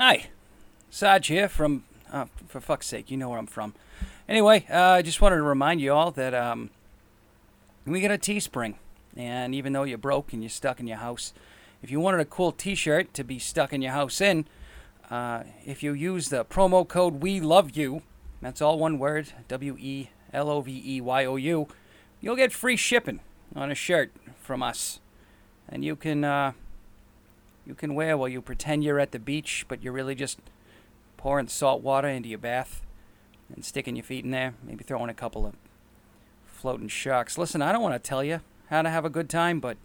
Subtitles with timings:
[0.00, 0.28] Hi,
[0.90, 1.82] Sarge here from.
[2.12, 3.74] Uh, for fuck's sake, you know where I'm from.
[4.28, 6.70] Anyway, uh, I just wanted to remind you all that um,
[7.84, 8.76] we got a Teespring,
[9.16, 11.32] and even though you're broke and you're stuck in your house,
[11.82, 14.46] if you wanted a cool T-shirt to be stuck in your house in,
[15.10, 18.02] uh, if you use the promo code We Love You,
[18.40, 21.66] that's all one word, W E L O V E Y O U,
[22.20, 23.18] you'll get free shipping
[23.56, 25.00] on a shirt from us,
[25.68, 26.52] and you can uh,
[27.68, 30.38] you can wear while you pretend you're at the beach, but you're really just
[31.18, 32.80] pouring salt water into your bath
[33.54, 35.54] and sticking your feet in there, maybe throwing a couple of
[36.46, 37.36] floating sharks.
[37.36, 38.40] Listen, I don't want to tell you
[38.70, 39.76] how to have a good time, but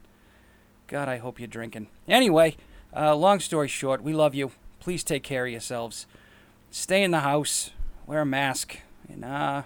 [0.88, 1.88] God, I hope you're drinking.
[2.08, 2.56] Anyway,
[2.96, 4.52] uh, long story short, we love you.
[4.80, 6.08] Please take care of yourselves.
[6.72, 7.72] Stay in the house.
[8.08, 8.78] Wear a mask.
[9.10, 9.64] And, uh,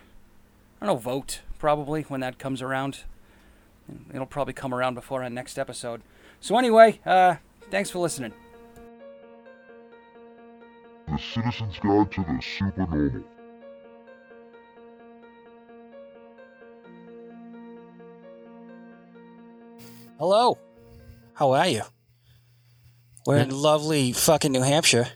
[0.82, 3.04] I don't know, vote, probably, when that comes around.
[4.12, 6.02] It'll probably come around before our next episode.
[6.40, 7.36] So, anyway, uh,
[7.70, 8.34] thanks for listening.
[11.08, 13.24] The Citizen's Guide to the Supernormal.
[20.20, 20.58] Hello.
[21.34, 21.84] How are you?
[23.26, 25.10] We're in lovely fucking New Hampshire,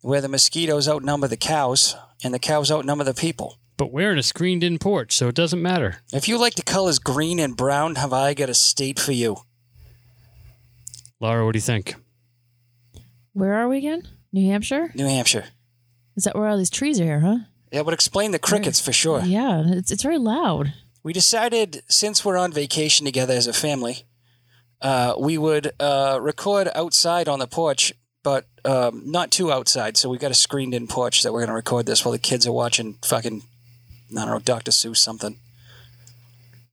[0.00, 3.58] where the mosquitoes outnumber the cows and the cows outnumber the people.
[3.76, 5.98] But we're in a screened in porch, so it doesn't matter.
[6.12, 9.36] If you like the colors green and brown, have I got a state for you?
[11.20, 11.94] Laura, what do you think?
[13.32, 14.06] Where are we again?
[14.32, 14.92] New Hampshire?
[14.94, 15.44] New Hampshire.
[16.16, 17.38] Is that where all these trees are here, huh?
[17.72, 19.20] That would explain the crickets for sure.
[19.22, 20.72] Yeah, it's, it's very loud.
[21.02, 24.04] We decided since we're on vacation together as a family,
[24.80, 27.92] uh, we would uh, record outside on the porch,
[28.22, 29.96] but um, not too outside.
[29.96, 32.18] So we got a screened in porch that we're going to record this while the
[32.18, 33.42] kids are watching fucking,
[34.12, 34.70] I don't know, Dr.
[34.70, 35.38] Seuss something.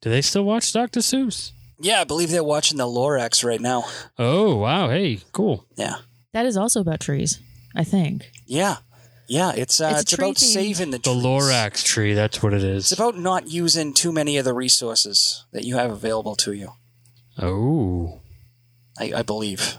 [0.01, 0.99] Do they still watch Dr.
[0.99, 1.51] Seuss?
[1.83, 3.83] Yeah, I believe they're watching the Lorax right now.
[4.17, 4.89] Oh, wow.
[4.89, 5.65] Hey, cool.
[5.75, 5.95] Yeah.
[6.31, 7.39] That is also about trees,
[7.75, 8.31] I think.
[8.47, 8.77] Yeah.
[9.27, 10.53] Yeah, it's uh, It's a it's, tree about themed.
[10.53, 11.23] saving the The trees.
[11.23, 12.97] Lorax tree, that's what it It's is.
[12.97, 16.71] about not using too many of the resources that you have available to you.
[17.37, 18.19] Oh.
[18.99, 19.77] I, I believe.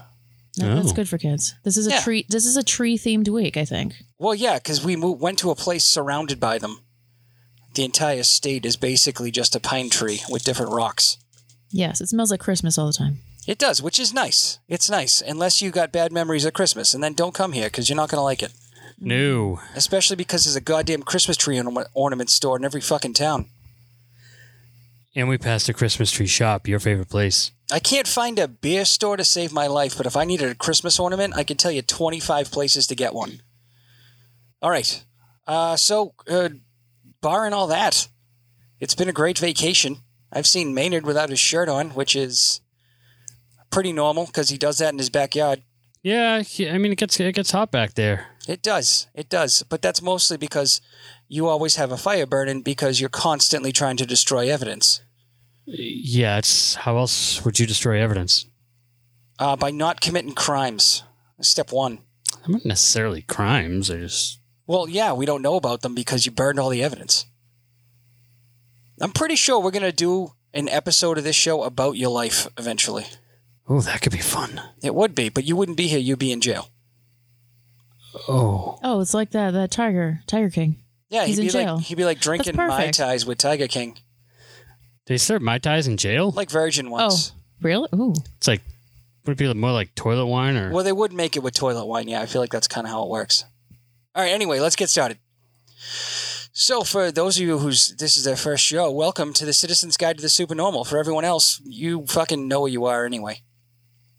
[0.57, 0.95] No, That's Oh.
[0.95, 1.53] good for kids.
[1.63, 2.01] This is a Yeah.
[2.01, 2.25] tree.
[2.29, 3.95] This is a tree themed week, I think.
[4.17, 6.79] Well, yeah, because we moved, went to a place surrounded by them.
[7.73, 11.17] The entire state is basically just a pine tree with different rocks.
[11.75, 13.17] Yes, it smells like Christmas all the time.
[13.45, 14.59] It does, which is nice.
[14.69, 17.89] It's nice, unless you got bad memories of Christmas, and then don't come here because
[17.89, 18.53] you're not going to like it.
[18.97, 19.59] No.
[19.75, 23.47] Especially because there's a goddamn Christmas tree orna- ornament store in every fucking town.
[25.13, 27.51] And we passed a Christmas tree shop, your favorite place.
[27.69, 30.55] I can't find a beer store to save my life, but if I needed a
[30.55, 33.41] Christmas ornament, I could tell you 25 places to get one.
[34.61, 35.03] All right.
[35.45, 36.49] Uh, so, uh,
[37.21, 38.07] barring all that,
[38.79, 39.97] it's been a great vacation.
[40.35, 42.59] I've seen Maynard without his shirt on, which is
[43.71, 45.63] pretty normal because he does that in his backyard.
[46.03, 48.27] Yeah, I mean, it gets it gets hot back there.
[48.47, 49.07] It does.
[49.15, 49.63] It does.
[49.63, 50.79] But that's mostly because
[51.27, 55.01] you always have a fire burning because you're constantly trying to destroy evidence
[55.65, 58.45] Yeah, it's how else would you destroy evidence?
[59.39, 61.03] uh, by not committing crimes.
[61.41, 61.99] Step one.
[62.45, 63.89] I'm not necessarily crimes.
[63.89, 67.25] I just Well, yeah, we don't know about them because you burned all the evidence.
[69.01, 72.47] I'm pretty sure we're going to do an episode of this show about your life
[72.57, 73.05] eventually.
[73.67, 74.61] oh, that could be fun.
[74.83, 75.99] It would be, but you wouldn't be here.
[75.99, 76.69] You'd be in jail.
[78.29, 80.77] Oh, Oh, it's like that that tiger, Tiger King.
[81.09, 81.75] Yeah, He's he'd in be jail.
[81.75, 82.95] like he'd be like drinking mai perfect.
[82.95, 83.97] tais with Tiger King,
[85.07, 86.31] they serve mai tais in jail.
[86.31, 87.33] like virgin oh, ones.
[87.61, 87.89] Really?
[87.93, 88.13] Ooh.
[88.37, 88.61] It's like
[89.25, 90.71] would it be more like toilet wine or?
[90.71, 92.07] Well, they would make it with toilet wine.
[92.07, 93.43] Yeah, I feel like that's kind of how it works.
[94.13, 94.31] All right.
[94.31, 95.17] Anyway, let's get started.
[96.57, 99.97] So, for those of you who's this is their first show, welcome to the Citizen's
[99.97, 100.85] Guide to the Supernormal.
[100.85, 103.41] For everyone else, you fucking know where you are anyway.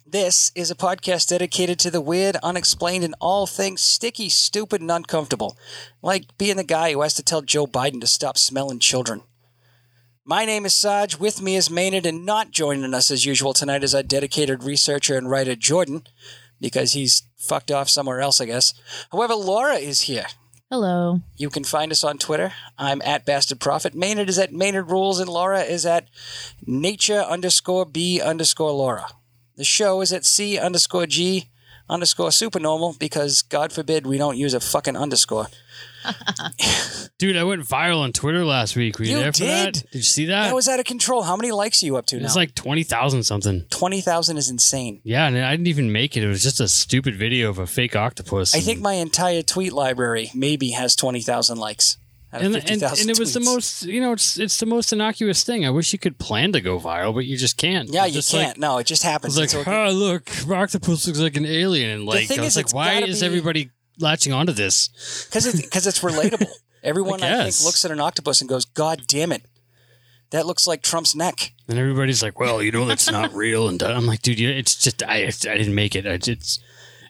[0.07, 4.91] This is a podcast dedicated to the weird, unexplained, and all things sticky, stupid, and
[4.91, 5.57] uncomfortable.
[6.03, 9.23] Like being the guy who has to tell Joe Biden to stop smelling children.
[10.23, 11.19] My name is Sarge.
[11.19, 15.17] With me is Maynard, and not joining us as usual tonight is our dedicated researcher
[15.17, 16.03] and writer Jordan,
[16.61, 18.75] because he's fucked off somewhere else, I guess.
[19.11, 20.27] However, Laura is here.
[20.69, 21.21] Hello.
[21.37, 22.53] You can find us on Twitter.
[22.77, 23.95] I'm at Bastard Prophet.
[23.95, 26.09] Maynard is at Maynard Rules, and Laura is at
[26.67, 29.07] nature underscore B underscore Laura.
[29.55, 31.51] The show is at C underscore G
[31.89, 35.47] underscore supernormal because, God forbid, we don't use a fucking underscore.
[37.19, 38.99] Dude, I went viral on Twitter last week.
[38.99, 39.49] Were you, You there for did?
[39.49, 39.73] that?
[39.91, 40.45] Did you see that?
[40.49, 41.23] That was out of control.
[41.23, 42.25] How many likes are you up to now?
[42.27, 43.65] It's like twenty thousand something.
[43.71, 45.01] 20,000 is insane.
[45.05, 46.23] Yeah, and I didn't even make it.
[46.23, 48.55] It was just a stupid video of a fake octopus.
[48.55, 51.97] I think my entire tweet library maybe has 20,000 likes.
[52.33, 53.45] Out of and, and, 50,000 and it was the tweets.
[53.45, 55.65] most, you know, it's it's the most innocuous thing.
[55.65, 57.89] I wish you could plan to go viral, but you just can't.
[57.89, 58.49] Yeah, It's you just can't.
[58.49, 59.39] Like, no, it just happens.
[59.39, 59.87] it's like, okay.
[59.87, 62.75] oh look, octopus looks like an alien, and like thing I was is, like, it's
[62.75, 64.89] why gotta is be- everybody latching onto this?
[65.29, 66.47] because it, cause it's relatable.
[66.83, 69.43] Everyone I, think looks at an octopus and goes, "God damn it,
[70.31, 73.83] that looks like Trump's neck." And everybody's like, "Well, you know, that's not real." And
[73.83, 76.07] I'm like, "Dude, you- it's just I, I didn't make it.
[76.07, 76.63] I just."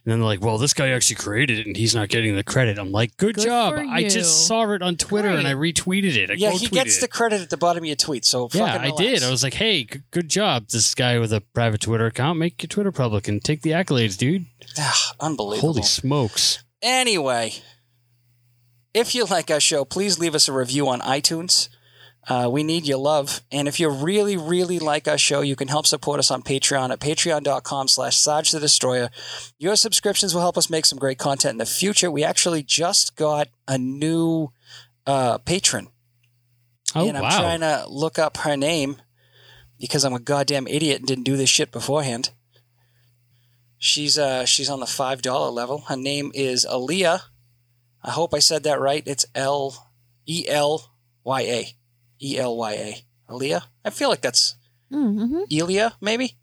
[0.04, 2.44] And then they're like, "Well, this guy actually created it, and he's not getting the
[2.44, 3.74] credit." I'm like, "Good, Good job!
[3.76, 6.30] I just saw it on Twitter and I retweeted it.
[6.30, 7.00] I yeah, he gets it.
[7.02, 8.24] the credit at the bottom of your tweet.
[8.24, 9.22] So Yeah, fucking I did.
[9.24, 12.38] I was like, "Hey, g- good job, this guy with a private Twitter account.
[12.38, 14.46] Make your Twitter public and take the accolades, dude."
[14.78, 15.72] Ah, unbelievable.
[15.74, 16.62] Holy smokes!
[16.86, 17.52] Anyway,
[18.94, 21.68] if you like our show, please leave us a review on iTunes.
[22.28, 23.42] Uh, we need your love.
[23.50, 26.90] And if you really, really like our show, you can help support us on Patreon
[26.90, 29.10] at patreon.com slash Sarge the Destroyer.
[29.58, 32.08] Your subscriptions will help us make some great content in the future.
[32.08, 34.52] We actually just got a new
[35.08, 35.88] uh, patron.
[36.94, 37.40] Oh and I'm wow!
[37.40, 38.98] trying to look up her name
[39.80, 42.30] because I'm a goddamn idiot and didn't do this shit beforehand.
[43.78, 45.80] She's uh she's on the five dollar level.
[45.88, 47.20] Her name is Aaliyah.
[48.02, 49.02] I hope I said that right.
[49.06, 49.90] It's L
[50.26, 50.92] E L
[51.24, 51.66] Y A.
[52.22, 53.04] E L Y A.
[53.32, 53.62] Aaliyah?
[53.84, 54.56] I feel like that's
[54.92, 55.40] Mm-hmm.
[55.50, 56.36] Elia, maybe?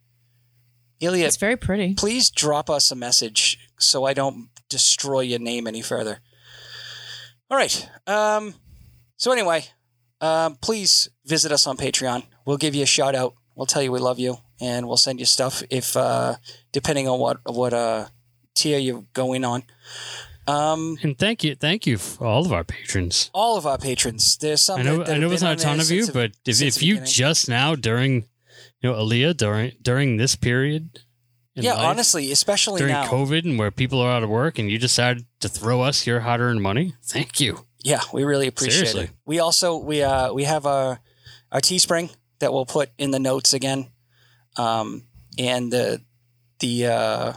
[1.01, 1.93] Elia, It's very pretty.
[1.93, 6.19] please drop us a message so I don't destroy your name any further.
[7.49, 7.89] All right.
[8.05, 8.53] Um,
[9.15, 9.65] so anyway,
[10.19, 12.23] um, please visit us on Patreon.
[12.45, 13.35] We'll give you a shout out.
[13.55, 16.35] We'll tell you we love you, and we'll send you stuff if uh,
[16.71, 18.07] depending on what what uh,
[18.55, 19.63] tier you're going on.
[20.45, 23.29] Um, and thank you, thank you for all of our patrons.
[23.33, 24.37] all of our patrons.
[24.37, 24.79] There's some.
[24.79, 26.83] I know, that, that I know it's not a ton of you, but if, if
[26.83, 27.13] you beginning.
[27.13, 28.25] just now during,
[28.81, 30.99] you know, Aaliyah during during this period,
[31.55, 33.07] yeah, life, honestly, especially during now.
[33.07, 36.21] COVID and where people are out of work, and you decided to throw us your
[36.21, 37.65] hard-earned money, thank you.
[37.83, 39.03] Yeah, we really appreciate Seriously.
[39.05, 39.11] it.
[39.25, 40.99] We also we uh we have our
[41.53, 43.92] our Teespring that we'll put in the notes again,
[44.55, 45.03] um,
[45.37, 46.01] and the
[46.59, 47.33] the uh,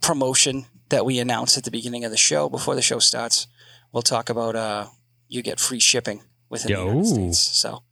[0.00, 3.46] promotion that we announced at the beginning of the show before the show starts.
[3.92, 4.86] We'll talk about uh
[5.28, 7.04] you get free shipping within the United Yo.
[7.04, 7.38] States.
[7.38, 7.82] So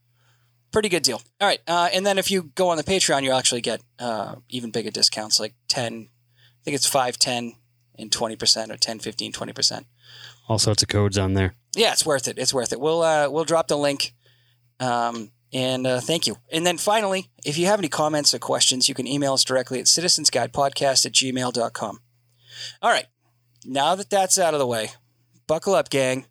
[0.72, 1.22] pretty good deal.
[1.40, 4.36] All right, uh, and then if you go on the Patreon, you actually get uh,
[4.48, 6.08] even bigger discounts, like ten.
[6.34, 7.54] I think it's five, ten,
[7.98, 9.86] and twenty percent, or 10, 15, 20 percent.
[10.48, 11.54] All sorts of codes on there.
[11.76, 12.38] Yeah, it's worth it.
[12.38, 12.80] It's worth it.
[12.80, 14.14] We'll uh, we'll drop the link.
[14.80, 16.36] Um, and uh, thank you.
[16.52, 19.78] And then finally, if you have any comments or questions, you can email us directly
[19.80, 22.00] at citizensguidepodcast at gmail.com.
[22.82, 23.06] All right.
[23.64, 24.90] Now that that's out of the way,
[25.46, 26.26] buckle up, gang.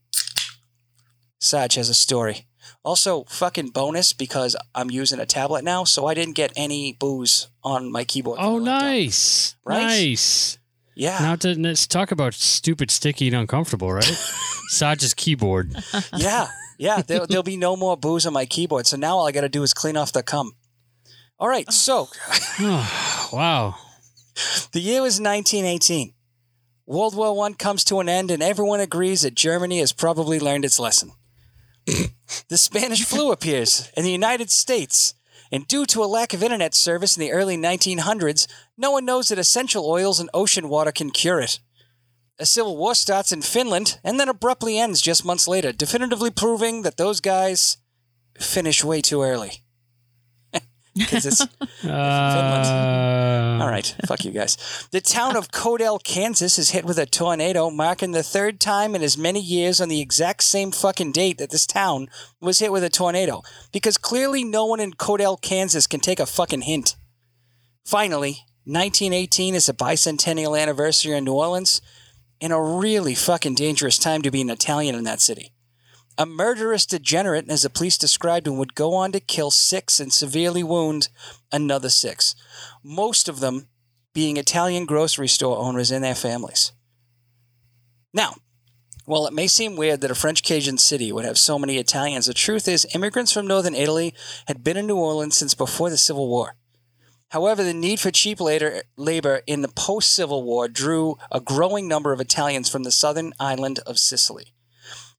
[1.40, 2.46] Sarge has a story.
[2.84, 7.48] Also, fucking bonus because I'm using a tablet now, so I didn't get any booze
[7.63, 8.40] on my keyboard.
[8.42, 8.81] Oh, laptop.
[8.84, 9.81] nice, Right?
[9.84, 10.58] nice.
[10.96, 11.18] Yeah.
[11.20, 14.04] Now to let's talk about stupid, sticky, and uncomfortable, right?
[14.70, 15.75] Sarge's keyboard.
[16.16, 17.01] yeah, yeah.
[17.01, 18.88] There, there'll be no more booze on my keyboard.
[18.88, 20.53] So now all I got to do is clean off the cum.
[21.39, 21.71] All right.
[21.71, 22.07] So
[22.59, 23.75] wow.
[24.71, 26.13] the year was 1918.
[26.85, 30.63] World War One comes to an end, and everyone agrees that Germany has probably learned
[30.63, 31.12] its lesson.
[31.85, 35.13] the Spanish flu appears in the United States,
[35.51, 38.47] and due to a lack of internet service in the early 1900s,
[38.77, 41.59] no one knows that essential oils and ocean water can cure it.
[42.39, 46.84] A civil war starts in Finland and then abruptly ends just months later, definitively proving
[46.84, 47.78] that those guys
[48.39, 49.63] finish way too early.
[50.95, 51.42] Because it's
[51.86, 54.57] Uh, all right, fuck you guys.
[54.92, 59.03] The town of Codell, Kansas is hit with a tornado, marking the third time in
[59.03, 62.08] as many years on the exact same fucking date that this town
[62.41, 63.41] was hit with a tornado.
[63.72, 66.96] Because clearly no one in Codell, Kansas can take a fucking hint.
[67.86, 71.79] Finally, 1918 is a bicentennial anniversary in New Orleans,
[72.41, 75.51] and a really fucking dangerous time to be an Italian in that city.
[76.17, 80.12] A murderous degenerate, as the police described him, would go on to kill six and
[80.12, 81.10] severely wound
[81.51, 82.36] another six,
[82.84, 83.67] most of them
[84.13, 86.72] being Italian grocery store owners and their families.
[88.13, 88.38] Now,
[89.06, 92.25] while it may seem weird that a French Cajun city would have so many Italians,
[92.25, 94.13] the truth is immigrants from northern Italy
[94.48, 96.56] had been in New Orleans since before the Civil War.
[97.29, 102.13] However, the need for cheap labor in the post Civil War drew a growing number
[102.13, 104.53] of Italians from the southern island of Sicily.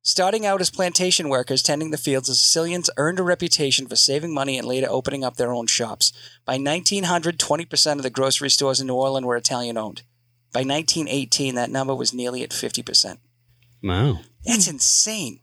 [0.02, 4.32] Starting out as plantation workers tending the fields, the Sicilians earned a reputation for saving
[4.32, 6.12] money and later opening up their own shops.
[6.46, 10.02] By 1900, 20% of the grocery stores in New Orleans were Italian owned.
[10.52, 13.18] By 1918, that number was nearly at 50%.
[13.82, 14.20] wow.
[14.46, 15.40] That's insane.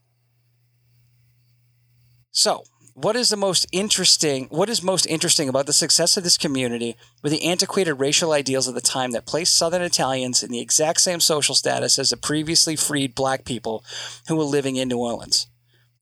[2.31, 2.63] So,
[2.95, 4.45] what is the most interesting?
[4.45, 8.69] What is most interesting about the success of this community with the antiquated racial ideals
[8.69, 12.17] of the time that placed Southern Italians in the exact same social status as the
[12.17, 13.83] previously freed black people
[14.29, 15.47] who were living in New Orleans?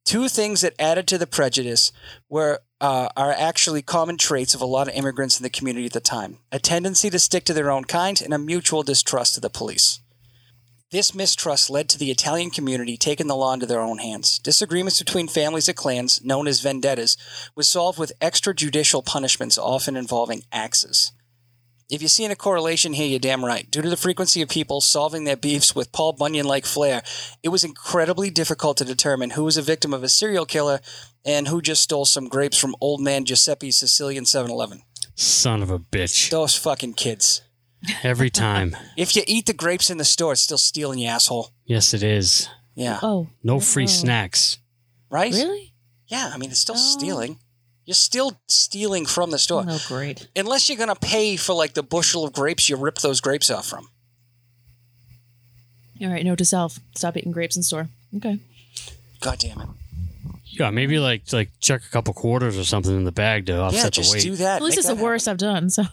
[0.05, 1.91] Two things that added to the prejudice
[2.29, 5.93] were uh, are actually common traits of a lot of immigrants in the community at
[5.93, 9.41] the time: a tendency to stick to their own kind and a mutual distrust of
[9.41, 10.02] the police.
[10.93, 14.37] This mistrust led to the Italian community taking the law into their own hands.
[14.37, 17.17] Disagreements between families of clans, known as vendettas,
[17.55, 21.11] was solved with extrajudicial punishments, often involving axes.
[21.89, 23.71] If you're seeing a correlation here, you're damn right.
[23.71, 27.01] Due to the frequency of people solving their beefs with Paul Bunyan like flair,
[27.41, 30.79] it was incredibly difficult to determine who was a victim of a serial killer
[31.25, 34.83] and who just stole some grapes from old man Giuseppe's Sicilian 7 Eleven.
[35.15, 36.29] Son of a bitch.
[36.29, 37.41] Those fucking kids.
[38.03, 38.75] Every time.
[38.97, 41.49] If you eat the grapes in the store, it's still stealing, you asshole.
[41.65, 42.47] yes, it is.
[42.75, 42.99] Yeah.
[43.03, 43.59] Oh, No oh.
[43.59, 43.87] free Oh.
[43.87, 44.57] snacks.
[45.09, 45.33] Right?
[45.33, 45.73] really?
[46.07, 46.97] Yeah, I mean, it's still Oh.
[46.97, 47.39] stealing.
[47.85, 49.65] You're still stealing from the store.
[49.67, 50.27] Oh, great.
[50.35, 53.49] Unless you're going to pay for like the bushel of grapes you rip those grapes
[53.51, 53.89] off from.
[56.01, 57.89] All right, note to self: stop eating grapes in store.
[58.15, 58.39] Okay.
[59.19, 59.69] God damn it.
[60.59, 63.79] Yeah, maybe like like chuck a couple quarters or something in the bag to offset
[63.79, 64.21] yeah, the just weight.
[64.23, 64.57] do that.
[64.57, 65.03] At least Make it's the that happen.
[65.03, 65.69] worst I've done.
[65.69, 65.83] So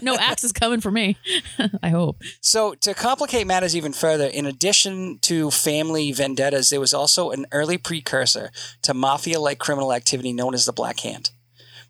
[0.02, 1.16] no axe is coming for me.
[1.82, 2.22] I hope.
[2.40, 7.46] So, to complicate matters even further, in addition to family vendettas, there was also an
[7.52, 8.50] early precursor
[8.82, 11.30] to mafia like criminal activity known as the Black Hand.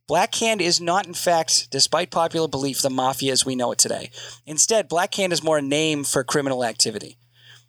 [0.07, 3.79] Black Hand is not, in fact, despite popular belief, the mafia as we know it
[3.79, 4.11] today.
[4.47, 7.19] Instead, Black Hand is more a name for criminal activity.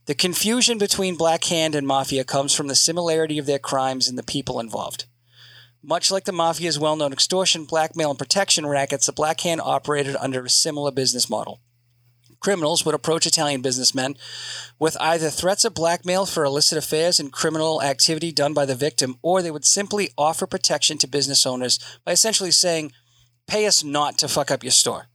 [0.07, 4.17] The confusion between Black Hand and Mafia comes from the similarity of their crimes and
[4.17, 5.05] the people involved.
[5.83, 10.15] Much like the Mafia's well known extortion, blackmail, and protection rackets, the Black Hand operated
[10.19, 11.61] under a similar business model
[12.39, 14.15] criminals would approach Italian businessmen
[14.79, 19.17] with either threats of blackmail for illicit affairs and criminal activity done by the victim,
[19.21, 22.91] or they would simply offer protection to business owners by essentially saying,
[23.47, 25.07] Pay us not to fuck up your store.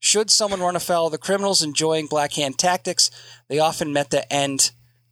[0.00, 3.10] Should someone run afoul of the criminals enjoying black hand tactics,
[3.48, 4.70] they often met the end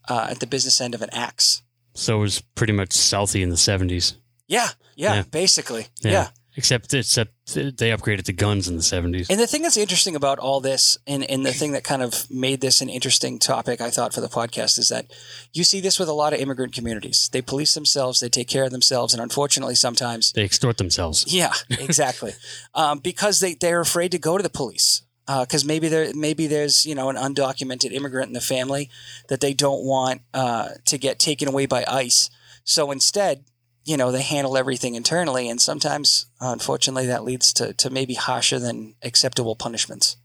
[0.09, 1.63] uh, at the business end of an axe.
[1.95, 4.15] So it was pretty much Southie in the 70s.
[4.47, 5.23] Yeah, yeah, Yeah.
[5.31, 5.89] basically.
[6.01, 6.29] yeah.
[6.59, 9.31] Except except they upgraded the guns in the 70s.
[9.31, 12.29] And the thing that's interesting about all this, and, and the thing that kind of
[12.29, 15.07] made this an interesting topic, I thought, for the podcast, is that
[15.53, 17.29] you see this with a lot of immigrant communities.
[17.33, 21.33] They police themselves, they take care of themselves, and unfortunately, sometimes, they extort themselves.
[21.33, 22.33] yeah, exactly,
[22.75, 25.03] um, because they they're afraid to go to the police.
[25.29, 28.91] Because maybe there, maybe there's you know an undocumented immigrant in the family
[29.29, 32.31] that they don't want uh, to get taken away by ICE.
[32.65, 33.45] So instead,
[33.89, 38.13] you know, they handle everything internally, and sometimes, uh, unfortunately, that leads to to maybe
[38.13, 40.19] harsher than acceptable punishments.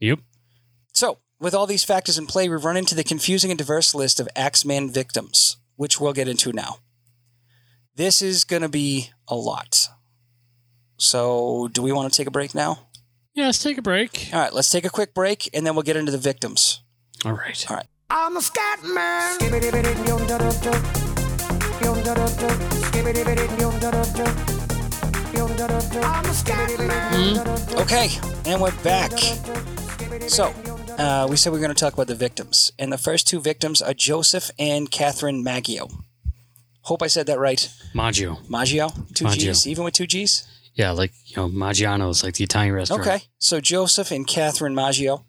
[0.00, 0.18] Yep.
[0.92, 4.18] So, with all these factors in play, we've run into the confusing and diverse list
[4.18, 6.78] of Axeman victims, which we'll get into now.
[7.94, 9.86] This is going to be a lot.
[10.96, 12.88] So, do we want to take a break now?
[13.32, 14.30] Yeah, let's take a break.
[14.32, 16.82] All right, let's take a quick break and then we'll get into the victims.
[17.24, 17.64] All right.
[17.70, 17.86] All right.
[18.10, 19.38] I'm a scat man.
[26.02, 27.38] I'm a scat man.
[27.78, 28.08] Okay,
[28.46, 29.12] and we're back.
[30.28, 30.46] So,
[30.98, 32.72] uh, we said we are going to talk about the victims.
[32.78, 35.90] And the first two victims are Joseph and Catherine Maggio.
[36.82, 37.68] Hope I said that right.
[37.92, 38.38] Maggio.
[38.48, 38.88] Maggio?
[39.12, 39.52] Two Maggio.
[39.52, 39.66] G's?
[39.66, 40.46] Even with two G's?
[40.74, 43.06] Yeah, like, you know, Maggiano's, like the Italian restaurant.
[43.06, 43.24] Okay.
[43.38, 45.26] So Joseph and Catherine Maggio.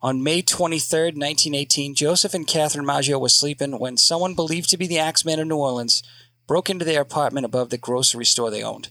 [0.00, 4.86] On May 23rd, 1918, Joseph and Catherine Maggio were sleeping when someone believed to be
[4.86, 6.04] the Axeman of New Orleans
[6.46, 8.90] broke into their apartment above the grocery store they owned.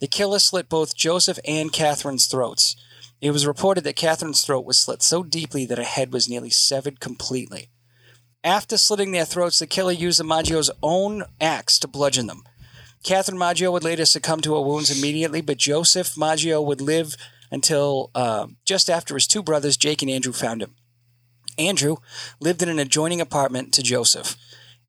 [0.00, 2.74] The killer slit both Joseph and Catherine's throats.
[3.20, 6.50] It was reported that Catherine's throat was slit so deeply that her head was nearly
[6.50, 7.68] severed completely.
[8.42, 12.44] After slitting their throats, the killer used the Maggio's own axe to bludgeon them.
[13.04, 17.14] Catherine Maggio would later succumb to her wounds immediately, but Joseph Maggio would live
[17.50, 20.74] until uh, just after his two brothers, Jake and Andrew, found him.
[21.58, 21.96] Andrew
[22.40, 24.36] lived in an adjoining apartment to Joseph.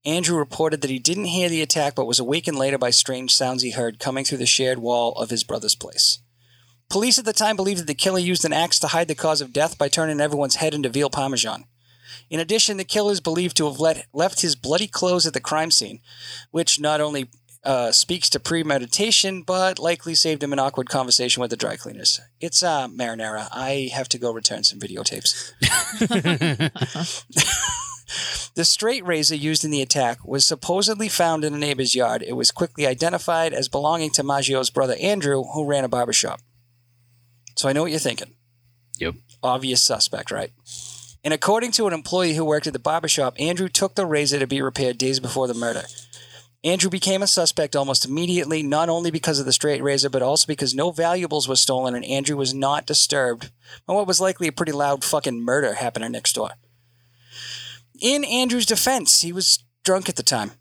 [0.05, 3.61] Andrew reported that he didn't hear the attack but was awakened later by strange sounds
[3.61, 6.19] he heard coming through the shared wall of his brother's place.
[6.89, 9.41] Police at the time believed that the killer used an axe to hide the cause
[9.41, 11.65] of death by turning everyone's head into veal parmesan.
[12.29, 15.41] In addition, the killer is believed to have let, left his bloody clothes at the
[15.41, 15.99] crime scene,
[16.51, 17.29] which not only
[17.67, 22.21] uh, speaks to premeditation, but likely saved him an awkward conversation with the dry cleaners.
[22.39, 23.49] It's uh, marinara.
[23.51, 25.51] I have to go return some videotapes.
[28.55, 32.23] the straight razor used in the attack was supposedly found in a neighbor's yard.
[32.25, 36.39] It was quickly identified as belonging to Maggio's brother Andrew, who ran a barbershop.
[37.57, 38.35] So I know what you're thinking.
[38.99, 39.15] Yep.
[39.43, 40.51] Obvious suspect, right?
[41.21, 44.47] And according to an employee who worked at the barbershop, Andrew took the razor to
[44.47, 45.83] be repaired days before the murder.
[46.67, 50.45] Andrew became a suspect almost immediately, not only because of the straight razor, but also
[50.45, 53.51] because no valuables were stolen and Andrew was not disturbed
[53.85, 56.51] by what was likely a pretty loud fucking murder happening next door.
[58.01, 60.51] In Andrew's defense, he was drunk at the time.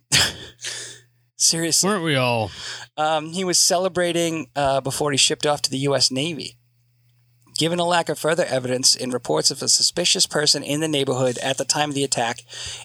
[1.37, 1.89] Seriously.
[1.89, 2.53] Weren't we all?
[2.97, 6.13] Um, he was celebrating uh, before he shipped off to the U.S.
[6.13, 6.57] Navy.
[7.59, 11.37] Given a lack of further evidence in reports of a suspicious person in the neighborhood
[11.39, 12.43] at the time of the attack,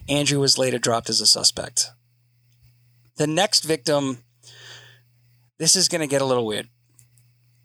[0.09, 1.91] Andrew was later dropped as a suspect.
[3.17, 4.19] The next victim,
[5.57, 6.69] this is going to get a little weird.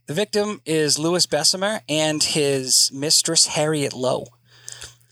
[0.07, 4.27] The victim is Louis Besumer and his mistress Harriet Lowe.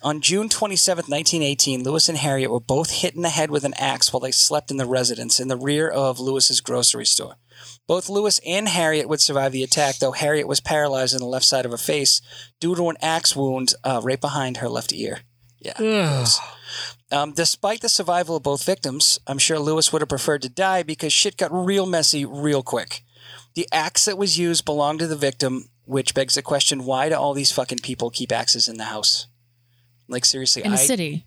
[0.05, 3.73] On June 27, 1918, Lewis and Harriet were both hit in the head with an
[3.79, 7.37] axe while they slept in the residence in the rear of Lewis's grocery store.
[7.87, 11.47] Both Lewis and Harriet would survive the attack, though Harriet was paralyzed in the left
[11.47, 12.21] side of her face
[12.61, 15.21] due to an axe wound uh, right behind her left ear.
[15.59, 15.81] Yeah.
[17.15, 20.83] Um, despite the survival of both victims, I'm sure Lewis would have preferred to die
[20.83, 23.05] because shit got real messy real quick.
[23.55, 27.15] The axe that was used belonged to the victim, which begs the question why do
[27.15, 29.29] all these fucking people keep axes in the house?
[30.09, 30.75] Like, seriously, In I.
[30.75, 31.25] a city.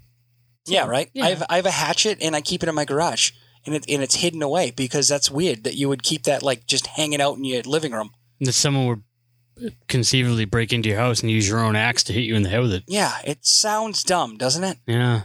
[0.68, 1.10] Yeah, right.
[1.14, 1.24] Yeah.
[1.26, 3.32] I have I have a hatchet and I keep it in my garage,
[3.66, 6.68] and it and it's hidden away because that's weird that you would keep that like
[6.68, 8.10] just hanging out in your living room.
[8.40, 12.14] And That someone would conceivably break into your house and use your own axe to
[12.14, 12.84] hit you in the head with it.
[12.88, 14.78] Yeah, it sounds dumb, doesn't it?
[14.86, 15.22] Yeah.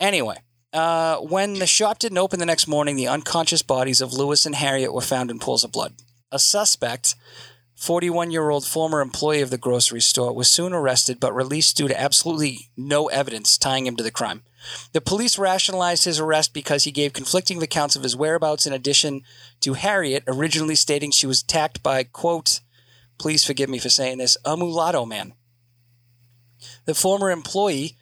[0.00, 0.36] Anyway,
[0.72, 4.56] uh, when the shop didn't open the next morning, the unconscious bodies of Lewis and
[4.56, 5.94] Harriet were found in pools of blood.
[6.32, 7.14] A suspect,
[7.76, 11.88] 41 year old former employee of the grocery store, was soon arrested but released due
[11.88, 14.42] to absolutely no evidence tying him to the crime.
[14.92, 19.22] The police rationalized his arrest because he gave conflicting accounts of his whereabouts, in addition
[19.60, 22.60] to Harriet originally stating she was attacked by, quote,
[23.18, 25.34] please forgive me for saying this, a mulatto man.
[26.86, 27.96] The former employee,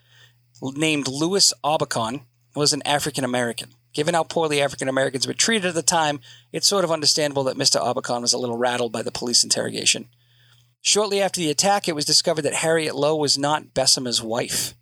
[0.71, 2.21] named Louis Aubacon,
[2.55, 3.71] was an African American.
[3.93, 6.19] Given how poorly African Americans were treated at the time,
[6.51, 7.79] it's sort of understandable that Mr.
[7.79, 10.07] Aubacon was a little rattled by the police interrogation.
[10.81, 14.73] Shortly after the attack, it was discovered that Harriet Lowe was not Besumer's wife.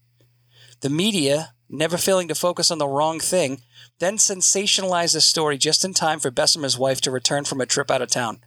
[0.79, 3.61] The media, never failing to focus on the wrong thing,
[3.99, 7.91] then sensationalized the story just in time for Besumer's wife to return from a trip
[7.91, 8.41] out of town.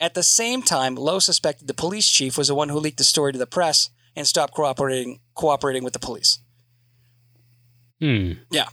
[0.00, 3.04] At the same time, Lowe suspected the police chief was the one who leaked the
[3.04, 6.40] story to the press and stopped cooperating cooperating with the police.
[8.00, 8.32] Hmm.
[8.50, 8.68] Yeah.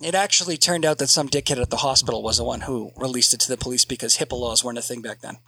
[0.00, 3.32] It actually turned out that some dickhead at the hospital was the one who released
[3.32, 5.38] it to the police because HIPAA laws weren't a thing back then.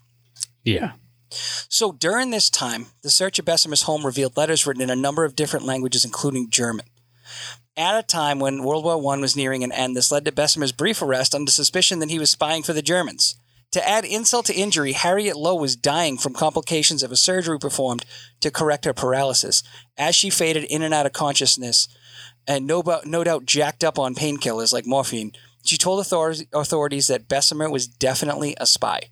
[0.64, 0.92] Yeah.
[1.30, 5.24] So during this time, the search of Besumer's home revealed letters written in a number
[5.24, 6.86] of different languages, including German.
[7.76, 10.72] At a time when World War I was nearing an end, this led to Besumer's
[10.72, 13.34] brief arrest under suspicion that he was spying for the Germans.
[13.72, 18.06] To add insult to injury, Harriet Lowe was dying from complications of a surgery performed
[18.40, 19.62] to correct her paralysis.
[19.98, 21.88] As she faded in and out of consciousness,
[22.46, 25.32] and no, no doubt jacked up on painkillers like morphine,
[25.64, 29.10] she told author- authorities that Besumer was definitely a spy.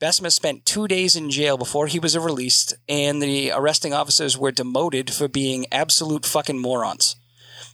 [0.00, 4.52] Besumer spent two days in jail before he was released, and the arresting officers were
[4.52, 7.16] demoted for being absolute fucking morons.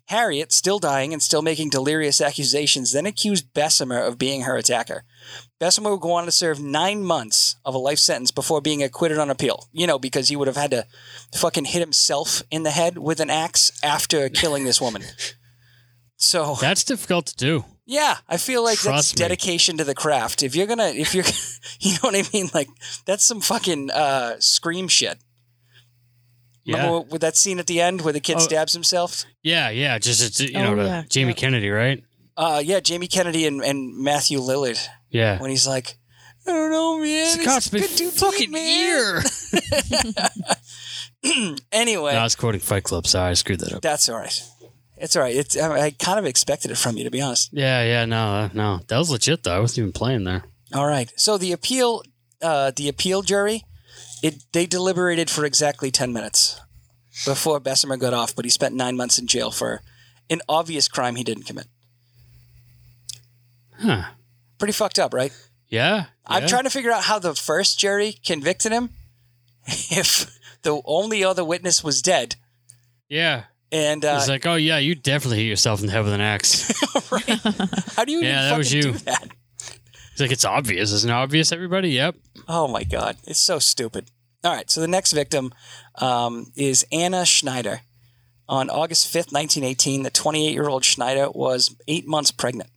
[0.06, 5.04] Harriet, still dying and still making delirious accusations, then accused Besumer of being her attacker.
[5.62, 9.18] Besumer would go on to serve nine months of a life sentence before being acquitted
[9.18, 9.68] on appeal.
[9.72, 10.86] You know, because he would have had to
[11.34, 15.02] fucking hit himself in the head with an axe after killing this woman.
[16.16, 17.64] So That's difficult to do.
[17.84, 19.18] yeah, I feel like that's me.
[19.18, 20.42] dedication to the craft.
[20.42, 21.24] If you're gonna, if you're,
[21.80, 22.48] you know what I mean?
[22.54, 22.68] Like
[23.06, 25.18] that's some fucking uh, scream shit.
[26.64, 26.76] Yeah.
[26.76, 28.40] Remember with that scene at the end where the kid Oh.
[28.40, 29.24] stabs himself?
[29.42, 29.98] Yeah, yeah.
[29.98, 31.02] Just it's, you Oh, know, yeah.
[31.08, 31.36] Jamie Yep.
[31.38, 32.04] Kennedy, right?
[32.36, 34.78] Uh, yeah, Jamie Kennedy and, and Matthew Lillard
[35.12, 35.38] Yeah.
[35.38, 35.96] when he's like,
[36.46, 37.06] I don't know, man.
[37.38, 39.22] It's got It's my good too fucking man." ear.
[41.70, 43.06] Anyway, No, I was quoting Fight Club.
[43.06, 43.80] Sorry, I screwed that up.
[43.82, 44.42] that's all right.
[44.96, 45.36] It's all right.
[45.36, 47.50] It's I, I kind of expected it from you, to be honest.
[47.52, 48.04] Yeah, yeah.
[48.06, 48.80] No, uh, no.
[48.88, 49.54] That was legit though.
[49.56, 50.42] I wasn't even playing there.
[50.74, 51.12] All right.
[51.16, 52.02] So the appeal,
[52.40, 53.62] uh, the appeal jury,
[54.22, 56.60] it they deliberated for exactly ten minutes
[57.24, 59.80] before Besumer got off, but he spent nine months in jail for
[60.28, 61.66] an obvious crime he didn't commit.
[63.78, 64.02] Huh.
[64.62, 65.32] Pretty fucked up, right?
[65.66, 66.04] Yeah.
[66.24, 68.90] I'm trying to figure out how the first jury convicted him
[69.66, 72.36] if the only other witness was dead.
[73.08, 73.46] Yeah.
[73.72, 76.20] And uh, It's like, oh yeah, you definitely hit yourself in the head with an
[76.20, 76.72] axe.
[77.10, 77.40] right?
[77.96, 78.82] how do you Yeah, that was you.
[78.82, 79.30] do that?
[80.12, 81.50] it's like it's obvious, isn't it obvious?
[81.50, 81.88] Everybody.
[81.90, 82.14] Yep.
[82.46, 84.12] Oh my god, it's so stupid.
[84.44, 85.52] All right, so the next victim
[85.96, 87.80] um, is Anna Schneider.
[88.48, 92.70] On August 5th, 1918, the 28 year old Schneider was eight months pregnant.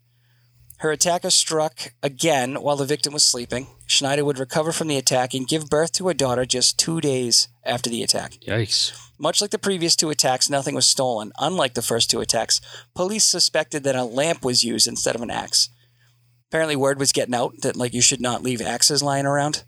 [0.80, 3.68] Her attacker struck again while the victim was sleeping.
[3.88, 7.48] Schneider would recover from the attack and give birth to her daughter just two days
[7.64, 8.34] after the attack.
[8.46, 8.92] Yikes.
[9.18, 11.32] Much like the previous two attacks, nothing was stolen.
[11.40, 12.60] Unlike the first two attacks,
[12.94, 15.70] police suspected that a lamp was used instead of an axe.
[16.50, 19.64] Apparently, word was getting out that like you should not leave axes lying around.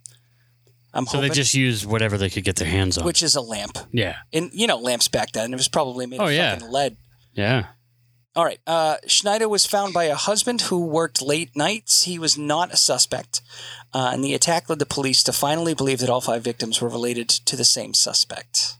[0.93, 3.06] I'm So hoping, they just used whatever they could get their hands on.
[3.06, 4.17] which is a lamp, yeah.
[4.34, 6.56] and you know lamps back then it was probably made Oh, of yeah.
[6.56, 6.98] fucking lead.
[7.34, 7.67] Yeah.
[8.38, 8.60] All right.
[8.67, 12.04] Uh, Schneider was found by a husband who worked late nights.
[12.04, 13.41] He was not a suspect.
[13.95, 16.88] Uh, and the attack led the police to finally believe that all five victims were
[16.88, 18.76] related to the same suspect.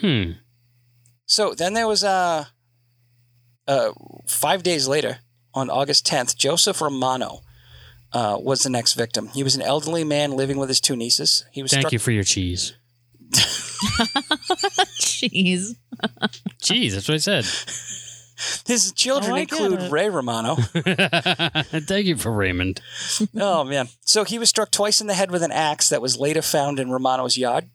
[0.00, 0.30] Hmm.
[1.26, 2.46] So then there was uh,
[3.66, 3.92] uh,
[4.26, 5.18] five days later,
[5.52, 7.42] on August 10th, Joseph Romano
[8.14, 9.28] uh, was the next victim.
[9.28, 11.44] He was an elderly man living with his two nieces.
[11.52, 12.72] He was Thank struck- you for your cheese.
[14.98, 15.74] Jeez.
[16.62, 16.94] Cheese.
[16.94, 17.44] That's what I said.
[18.66, 19.90] His children Oh, include it.
[19.90, 20.54] Ray Romano.
[20.72, 22.80] Thank you for Raymond.
[23.36, 23.88] oh man!
[24.00, 26.78] So he was struck twice in the head with an axe that was later found
[26.78, 27.68] in Romano's yard.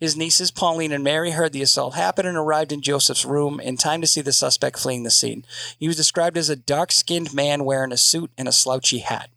[0.00, 3.76] His nieces, Pauline and Mary, heard the assault happen and arrived in Joseph's room in
[3.76, 5.44] time to see the suspect fleeing the scene.
[5.76, 9.28] He was described as a dark-skinned man wearing a suit and a slouchy hat.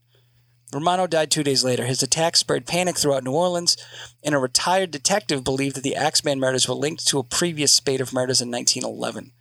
[0.72, 1.86] Romano died two days later.
[1.86, 3.76] His attack spread panic throughout New Orleans,
[4.24, 8.00] and a retired detective believed that the Axeman murders were linked to a previous spate
[8.00, 9.32] of murders in 1911.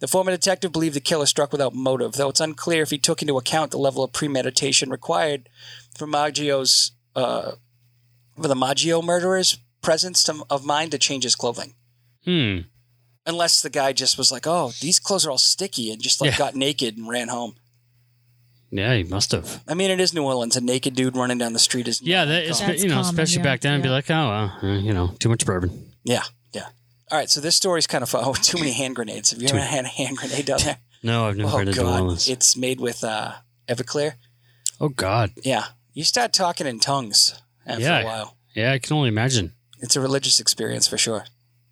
[0.00, 3.22] The former detective believed the killer struck without motive, though it's unclear if he took
[3.22, 5.48] into account the level of premeditation required
[5.96, 7.52] for Maggio's uh,
[8.40, 11.74] for the Maggio murderer's presence to, of mind to change his clothing.
[12.24, 12.58] Hmm.
[13.26, 16.32] Unless the guy just was like, "Oh, these clothes are all sticky," and just like
[16.32, 16.38] Yeah.
[16.38, 17.54] got naked and ran home.
[18.70, 19.62] Yeah, he must have.
[19.68, 20.56] I mean, it is New Orleans.
[20.56, 23.10] A naked dude running down the street is Yeah, not that is, you know, common,
[23.10, 25.92] especially yeah, back then, be like, oh, well, uh, you know, too much bourbon.
[26.02, 26.66] yeah, yeah.
[27.14, 28.24] All right, so this story's kind of fun.
[28.26, 29.30] Oh, too many hand grenades.
[29.30, 30.78] Have you ever had a hand grenade down there?
[31.04, 33.34] No, I've never oh to New God, it's made with uh,
[33.68, 34.14] Everclear.
[34.80, 38.00] oh God, Yeah, you start talking in tongues after Yeah.
[38.00, 38.36] a while.
[38.54, 39.52] yeah, I can only imagine.
[39.78, 41.26] It's a religious experience for sure.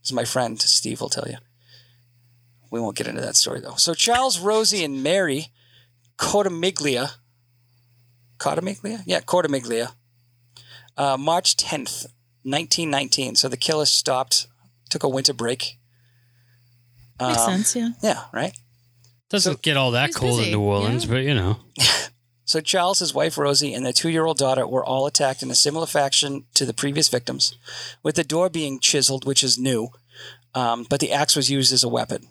[0.05, 1.39] As my friend Steve will tell you.
[2.71, 3.75] We won't get into that story though.
[3.77, 5.47] So Charles, Rosie, and Mary
[6.19, 7.13] Cortimiglia.
[8.39, 9.03] Cortimiglia?
[9.07, 9.93] Yeah, Cortimiglia.
[10.97, 12.07] Uh, March 10th,
[12.45, 13.35] 1919.
[13.37, 14.47] So the killer stopped,
[14.93, 15.79] took a winter break.
[17.21, 17.91] Makes Um, sense, yeah.
[18.03, 18.55] Yeah, right?
[19.31, 21.11] Doesn't get all that cold busy, in New Orleans, yeah.
[21.13, 21.57] but you know,
[22.45, 25.87] So Charles, his wife Rosie, and their two-year-old daughter were all attacked in a similar
[25.87, 27.57] fashion to the previous victims,
[28.03, 29.89] with the door being chiseled, which is new,
[30.55, 32.27] um, but the axe was used as a weapon.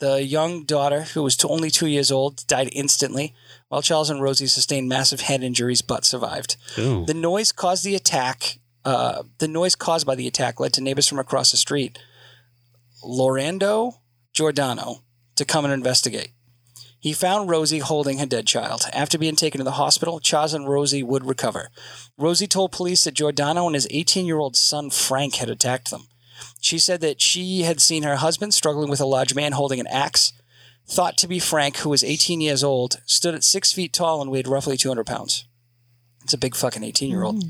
[0.00, 3.34] The young daughter, who was only two years old, died instantly,
[3.68, 6.56] while Charles and Rosie sustained massive head injuries but survived.
[6.78, 7.06] Ooh.
[7.06, 8.58] The noise caused the attack.
[8.88, 11.98] Uh, the noise caused by the attack led to neighbors from across the street,
[13.04, 14.00] Lorando
[14.32, 15.02] Giordano,
[15.36, 16.30] to come and investigate.
[16.98, 18.84] He found Rosie holding her dead child.
[18.94, 21.68] After being taken to the hospital, Charles and Rosie would recover.
[22.16, 26.08] Rosie told police that Giordano and his 18 year old son Frank had attacked them.
[26.58, 29.86] She said that she had seen her husband struggling with a large man holding an
[29.88, 30.32] axe.
[30.86, 34.30] Thought to be Frank, who was 18 years old, stood at six feet tall and
[34.30, 35.44] weighed roughly 200 pounds.
[36.24, 37.44] It's a big fucking 18 year old.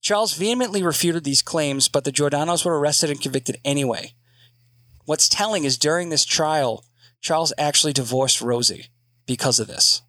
[0.00, 4.14] Charles vehemently refuted these claims, but the Giordanos were arrested and convicted anyway.
[5.04, 6.84] What's telling is during this trial,
[7.20, 8.86] Charles actually divorced Rosie
[9.26, 10.02] because of this,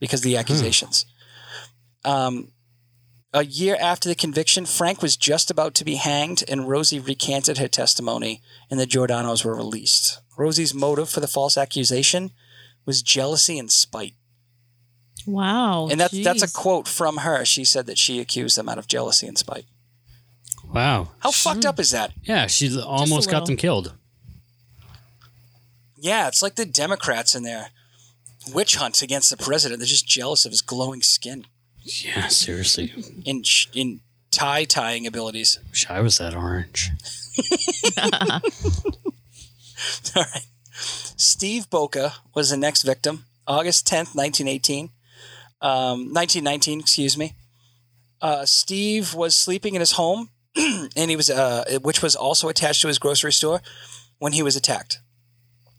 [0.00, 1.06] because of the accusations.
[2.04, 2.52] Um,
[3.32, 7.58] a year after the conviction, Frank was just about to be hanged, and Rosie recanted
[7.58, 10.20] her testimony, and the Giordanos were released.
[10.36, 12.30] Rosie's motive for the false accusation
[12.86, 14.14] was jealousy and spite.
[15.26, 15.88] Wow.
[15.88, 17.44] and that's that's a quote from her.
[17.44, 19.64] She said that she accused them out of jealousy and spite.
[20.72, 21.08] wow.
[21.20, 22.12] How fucked up is that?
[22.22, 23.94] Yeah, she almost got them killed.
[25.98, 27.68] Yeah, it's like the Democrats in their
[28.52, 29.80] witch hunt against the president.
[29.80, 31.46] They're just jealous of his glowing skin
[31.82, 32.92] Yeah, seriously.
[33.26, 35.58] and sh- in tie tying abilities.
[35.70, 36.90] Wish I was that orange.
[40.16, 40.46] All right.
[41.16, 44.90] Steve Boca was the next victim, August 10th, 1918.
[45.64, 47.32] Um, 1919, excuse me.
[48.20, 52.82] Uh, Steve was sleeping in his home, and he was, uh, which was also attached
[52.82, 53.62] to his grocery store,
[54.18, 55.00] when he was attacked.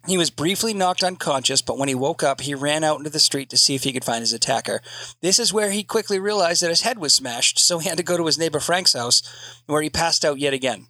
[0.08, 3.20] He was briefly knocked unconscious, but when he woke up, he ran out into the
[3.20, 4.82] street to see if he could find his attacker.
[5.22, 8.04] This is where he quickly realized that his head was smashed, so he had to
[8.04, 9.22] go to his neighbor Frank's house,
[9.68, 10.88] where he passed out yet again.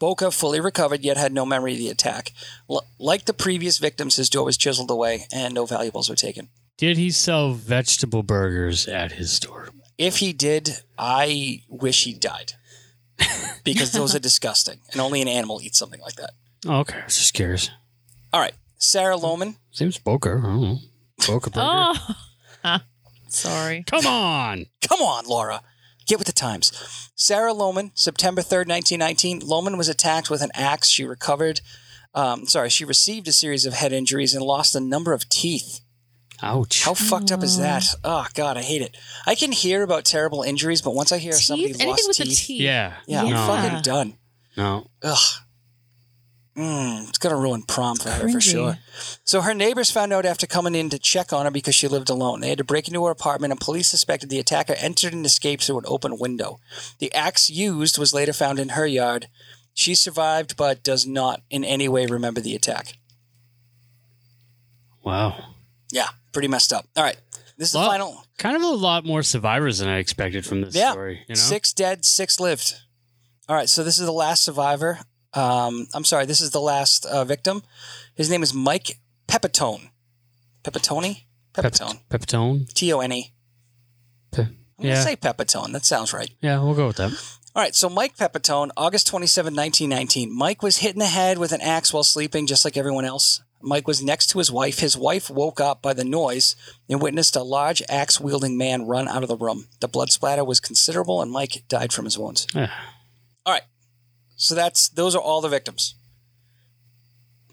[0.00, 2.32] Boca fully recovered, yet had no memory of the attack.
[2.68, 6.48] L- like the previous victims, his door was chiseled away and no valuables were taken.
[6.78, 9.68] Did he sell vegetable burgers at his store?
[9.98, 12.54] If he did, I wish he died.
[13.64, 16.30] because those are disgusting, and only an animal eats something like that.
[16.66, 17.70] Oh, okay, I was just curious.
[18.32, 19.56] All right, Sarah Laumann.
[19.70, 20.30] Seems Boca.
[20.30, 20.78] I don't know.
[21.26, 22.00] Boca burger.
[22.64, 22.78] Oh.
[23.28, 23.82] Sorry.
[23.88, 24.66] Come on.
[24.86, 25.62] Come on, Laura.
[26.06, 26.70] Get with the times.
[27.16, 29.40] Sarah Laumann, September 3rd, 1919.
[29.40, 30.88] Laumann was attacked with an axe.
[30.88, 31.60] She recovered.
[32.14, 35.80] Um, sorry, she received a series of head injuries and lost a number of teeth.
[36.42, 36.82] Ouch.
[36.82, 37.84] How fucked up is that?
[38.02, 38.96] Oh God, I hate it.
[39.26, 41.80] I can hear about terrible injuries, but once I hear somebody Teeth?
[41.80, 42.60] Anything lost with teeth, the teeth.
[42.60, 42.94] yeah.
[43.06, 44.14] yeah, I'm fucking done.
[44.56, 44.86] No.
[45.02, 45.18] Ugh.
[46.56, 48.76] Mm, it's gonna ruin prom for her for sure.
[49.24, 52.10] So her neighbors found out after coming in to check on her because she lived
[52.10, 52.40] alone.
[52.40, 55.64] They had to break into her apartment, and police suspected the attacker entered and escaped
[55.64, 56.58] through an open window.
[56.98, 59.28] The axe used was later found in her yard.
[59.72, 62.98] She survived, but does not in any way remember the attack.
[65.02, 65.54] Wow.
[65.92, 66.86] Yeah, pretty messed up.
[66.96, 67.16] All right,
[67.56, 68.24] this is the final.
[68.38, 71.20] Kind of a lot more survivors than I expected from this Yeah, story.
[71.28, 71.40] You know?
[71.40, 72.74] six dead, six lived.
[73.48, 74.98] All right, so this is the last survivor.
[75.34, 77.62] Um, I'm sorry, this is the last uh, victim.
[78.14, 79.90] His name is Mike Pepitone.
[80.64, 81.22] Pepitone?
[81.54, 82.00] Pepitone.
[82.10, 82.72] Pepitone.
[82.72, 83.32] T O N E.
[84.32, 85.72] Pe- I'm going to say Pepitone.
[85.72, 86.30] That sounds right.
[86.40, 87.12] Yeah, we'll go with that.
[87.54, 90.34] All right, so Mike Pepitone, August 27, 1919.
[90.34, 93.42] Mike was hit in the head with an axe while sleeping, just like everyone else.
[93.62, 94.80] Mike was next to his wife.
[94.80, 96.56] His wife woke up by the noise
[96.88, 99.68] and witnessed a large axe wielding man run out of the room.
[99.80, 102.46] The blood splatter was considerable, and Mike died from his wounds.
[103.46, 103.62] All right,
[104.36, 105.94] so that's those are all the victims.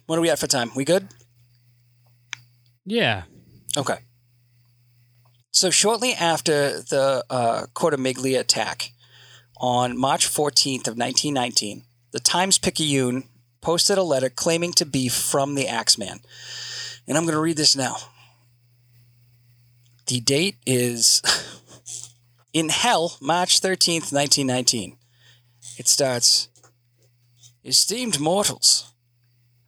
[0.05, 0.71] What are we at for time?
[0.75, 1.07] We good?
[2.85, 3.23] Yeah.
[3.77, 3.99] Okay.
[5.51, 8.91] So shortly after the uh, Cortimiglia attack
[9.57, 13.28] on March 14th of 1919, the Times Picayune
[13.61, 16.19] posted a letter claiming to be from the Axeman.
[17.07, 17.97] And I'm going to read this now.
[20.07, 21.21] The date is
[22.53, 24.97] in hell, March 13th, 1919.
[25.77, 26.49] It starts
[27.63, 28.89] Esteemed mortals,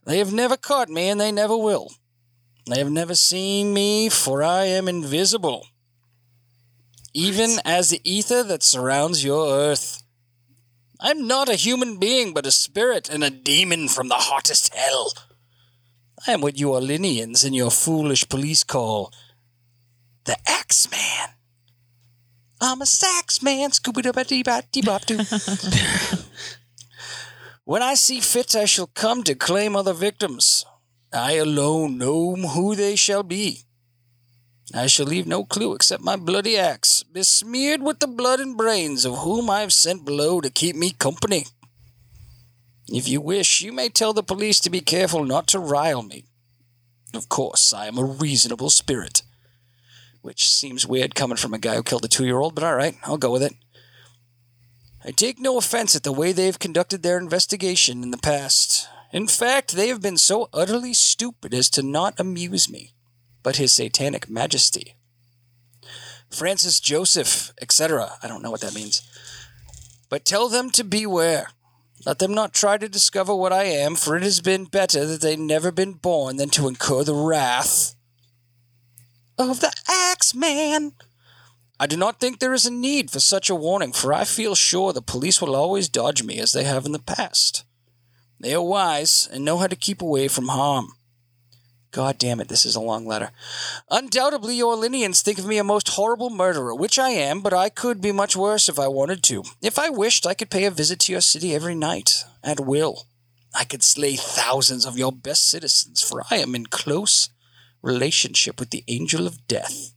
[0.04, 1.92] they have never caught me and they never will.
[2.66, 5.66] They have never seen me, for I am invisible,
[7.12, 10.01] even as the ether that surrounds your earth.
[11.04, 15.12] I'm not a human being, but a spirit and a demon from the hottest hell.
[16.26, 19.12] I am what you Orleanians in your foolish police call
[20.24, 21.34] the Axeman.
[22.60, 25.18] I'm a sax man, scooby doo dee bop dee bop doo.
[27.64, 30.64] When I see fit, I shall come to claim other victims.
[31.12, 33.64] I alone know who they shall be.
[34.74, 39.04] I shall leave no clue except my bloody axe, besmeared with the blood and brains
[39.04, 41.46] of whom I have sent below to keep me company.
[42.88, 46.24] If you wish, you may tell the police to be careful not to rile me.
[47.14, 49.22] Of course, I am a reasonable spirit.
[50.22, 52.96] Which seems weird coming from a guy who killed a two year old, but alright,
[53.04, 53.54] I'll go with it.
[55.04, 58.88] I take no offense at the way they've conducted their investigation in the past.
[59.12, 62.94] In fact, they have been so utterly stupid as to not amuse me,
[63.42, 64.94] but His Satanic Majesty.
[66.30, 68.12] Francis Joseph, etc.
[68.22, 69.02] I don't know what that means.
[70.08, 71.48] But tell them to beware.
[72.04, 75.20] Let them not try to discover what I am, for it has been better that
[75.20, 77.94] they never been born than to incur the wrath
[79.38, 80.92] of the Axeman.
[81.78, 84.54] I do not think there is a need for such a warning, for I feel
[84.54, 87.64] sure the police will always dodge me as they have in the past.
[88.40, 90.94] They are wise and know how to keep away from harm.
[91.92, 93.30] God damn it, this is a long letter.
[93.90, 97.68] Undoubtedly, your Orleanians think of me a most horrible murderer, which I am, but I
[97.68, 99.44] could be much worse if I wanted to.
[99.60, 103.06] If I wished, I could pay a visit to your city every night, at will.
[103.54, 107.28] I could slay thousands of your best citizens, for I am in close
[107.82, 109.92] relationship with the angel of death.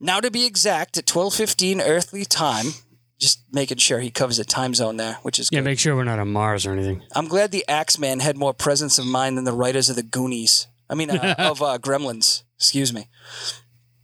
[0.00, 2.74] Now to be exact, at 12:15 earthly time,
[3.22, 5.64] just making sure he covers the time zone there, which is Yeah, good.
[5.66, 7.02] make sure we're not on Mars or anything.
[7.14, 10.66] I'm glad the Axeman had more presence of mind than the writers of the Goonies.
[10.90, 12.42] I mean, uh, of uh, Gremlins.
[12.56, 13.08] Excuse me.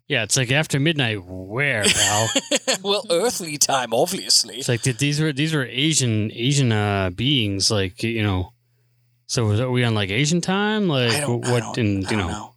[0.06, 1.22] Yeah, it's like after midnight.
[1.26, 2.28] Where, pal?
[2.82, 4.56] well, earthly time, obviously.
[4.56, 7.70] it's like th- these were these were Asian Asian uh, beings.
[7.70, 8.52] Like you know.
[9.26, 10.88] So was- are we on like Asian time?
[10.88, 11.62] Like what?
[11.78, 12.54] I in you know, know.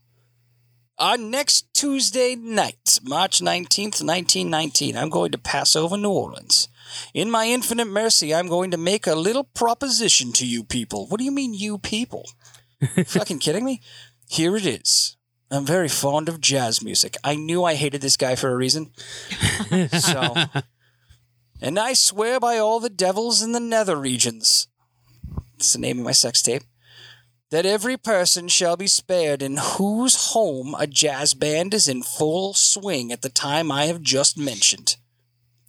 [1.02, 6.70] On next Tuesday night, March 19th, 1919, I'm going to pass over New Orleans.
[7.16, 11.08] In my infinite mercy, I'm going to make a little proposition to you people.
[11.08, 12.30] What do you mean, you people?
[13.08, 13.82] Fucking kidding me?
[14.30, 15.18] Here it is.
[15.50, 17.18] I'm very fond of jazz music.
[17.24, 18.92] I knew I hated this guy for a reason.
[19.90, 20.36] so,
[21.60, 24.68] and I swear by all the devils in the nether regions.
[25.56, 26.62] It's the name of my sex tape
[27.52, 32.54] that every person shall be spared in whose home a jazz band is in full
[32.54, 34.96] swing at the time I have just mentioned.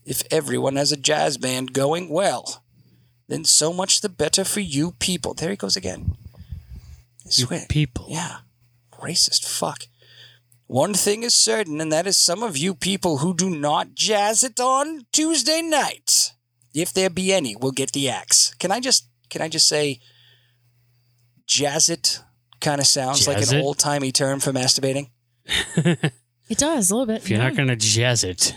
[0.05, 2.63] If everyone has a jazz band going well,
[3.29, 5.35] then so much the better for you people.
[5.35, 6.17] There he goes again.
[7.27, 7.67] Swear.
[7.69, 8.07] people.
[8.09, 8.39] Yeah.
[9.01, 9.85] Racist fuck.
[10.67, 14.45] One thing is certain, and that is some of you people who do not jazz
[14.45, 16.33] it on Tuesday night,
[16.73, 18.55] if there be any, will get the axe.
[18.55, 20.01] Can I just can I just say
[21.47, 22.21] jazz it
[22.61, 23.63] kind of sounds like an it?
[23.63, 25.11] old timey term for masturbating?
[26.53, 27.23] It does a little bit.
[27.23, 27.49] If you're yeah.
[27.49, 28.55] not gonna jazz it,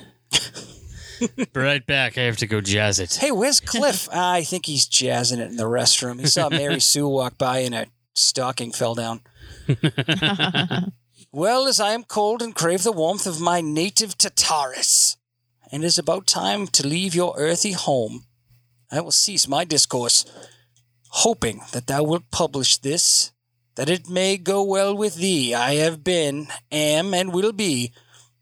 [1.56, 2.17] right back.
[2.17, 3.15] I have to go jazz it.
[3.15, 4.10] Hey, where's Cliff?
[4.13, 6.19] Ah, I think he's jazzing it in the restroom.
[6.19, 9.21] He saw Mary Sue walk by and a stocking fell down.
[11.32, 15.15] well, as I am cold and crave the warmth of my native Tartarus,
[15.71, 18.26] and it is about time to leave your earthy home,
[18.91, 20.26] I will cease my discourse,
[21.19, 23.32] hoping that thou wilt publish this,
[23.75, 25.54] that it may go well with thee.
[25.54, 27.93] I have been, am, and will be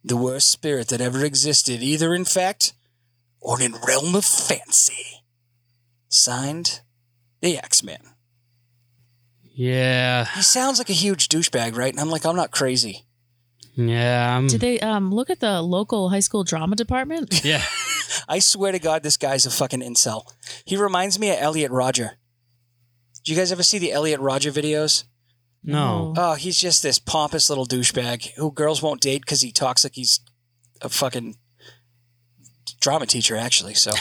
[0.03, 2.73] the worst spirit that ever existed, either in fact
[3.39, 5.21] or in realm of fancy.
[6.09, 6.81] Signed,
[7.41, 8.01] the Axeman.
[9.55, 11.93] Yeah, He sounds like a huge douchebag, right?
[11.93, 13.05] And I'm like, I'm not crazy.
[13.75, 17.43] yeah, I'm, Did they um, look at the local high school drama department?
[17.45, 17.63] yeah.
[18.27, 20.23] I swear to God, this guy's a fucking incel.
[20.65, 22.17] He reminds me of Elliot Rodger.
[23.23, 25.05] Do you guys ever see the Elliot Rodger videos?
[25.63, 29.85] No, Oh, he's just this pompous little douchebag who girls won't date because he talks
[29.85, 30.19] like he's
[30.81, 31.37] a fucking
[32.81, 33.73] drama teacher, actually.
[33.73, 33.91] So,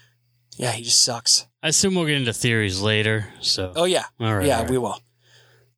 [0.56, 1.46] yeah, he just sucks.
[1.62, 3.28] I assume we'll get into theories later.
[3.40, 4.04] So, Oh, yeah.
[4.20, 4.70] all right, yeah, all right.
[4.70, 5.00] we will.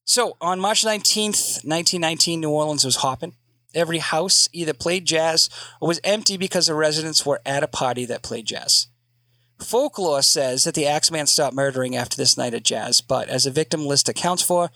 [0.04, 3.34] So on March 19th, 1919, New Orleans was hopping.
[3.74, 8.04] Every house either played jazz or was empty because the residents were at a party
[8.06, 8.86] that played jazz.
[9.58, 13.50] Folklore says that the Axeman stopped murdering after this night at jazz, but as a
[13.50, 14.70] victim list accounts for,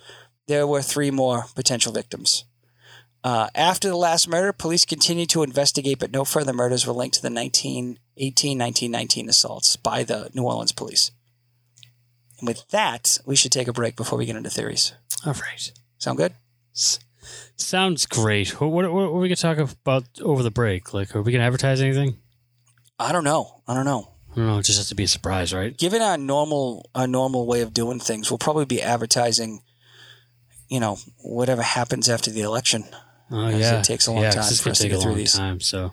[0.47, 2.45] there were three more potential victims.
[3.23, 7.16] Uh, after the last murder, police continued to investigate, but no further murders were linked
[7.16, 11.11] to the 1918 1919 assaults by the New Orleans police.
[12.38, 14.95] And with that, we should take a break before we get into theories.
[15.27, 15.73] all right.
[15.99, 16.33] Sound good?
[17.57, 18.59] Sounds great.
[18.61, 20.95] What, what, what are we gonna talk about over the break?
[20.95, 22.16] Like, are we gonna advertise anything?
[22.99, 23.61] I don't know.
[23.69, 24.09] I don't know.
[24.33, 24.59] I don't know.
[24.59, 25.77] It just has to be a surprise, right?
[25.77, 29.62] Given our normal our normal way of doing things, we'll probably be advertising,
[30.69, 32.85] you know, whatever happens after the election.
[33.33, 34.83] Oh As it yeah, takes a long yeah, 'cause time It's for gonna us to
[34.85, 35.33] take get a through long these.
[35.33, 35.61] time.
[35.61, 35.93] So,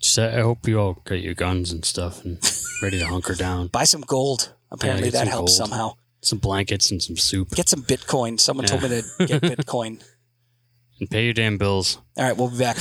[0.00, 2.38] just I I hope you all got your guns and stuff and
[2.82, 3.66] ready to hunker down.
[3.68, 4.52] Buy some gold.
[4.70, 5.70] Apparently get that some helps gold.
[5.70, 5.94] somehow.
[6.20, 8.38] Some blankets and some soup, Get some Bitcoin.
[8.40, 10.02] Someone told me to get Bitcoin.
[11.00, 11.98] and pay your damn bills.
[12.16, 12.76] All right, we'll be back.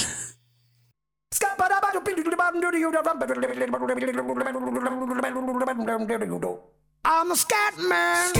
[7.05, 8.35] I'm a scat man.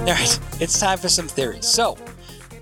[0.00, 1.66] All right, it's time for some theories.
[1.66, 1.96] So,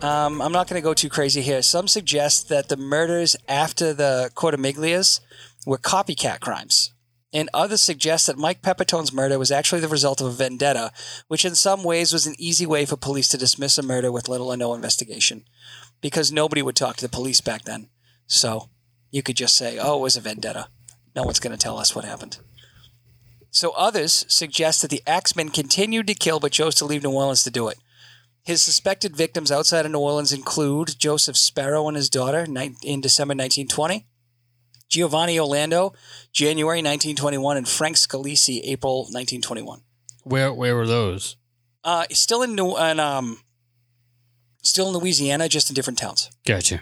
[0.03, 1.63] um, I'm not going to go too crazy here.
[1.63, 5.21] Some suggest that the murders after the Cortimiglias
[5.67, 6.93] were copycat crimes.
[7.33, 10.93] And others suggest that Mike Pepitone's murder was actually the result of a vendetta,
[11.27, 14.29] which in some ways was an easy way for police to dismiss a murder with
[14.29, 15.45] little or no investigation.
[16.01, 17.89] Because nobody would talk to the police back then.
[18.27, 18.71] So
[19.11, 20.69] you could just say, oh, it was a vendetta.
[21.15, 22.39] No one's going to tell us what happened.
[23.51, 27.43] So others suggest that the Axemen continued to kill but chose to leave New Orleans
[27.45, 27.79] to do it.
[28.45, 33.33] His suspected victims outside of New Orleans include Joseph Sparrow and his daughter in December
[33.33, 34.07] 1920,
[34.89, 35.93] Giovanni Orlando,
[36.33, 39.83] January 1921, and Frank Scalisi, April 1921.
[40.23, 41.37] Where where were those?
[41.85, 43.41] Uh, still in New, and um,
[44.63, 46.31] still in Louisiana, just in different towns.
[46.47, 46.81] Gotcha.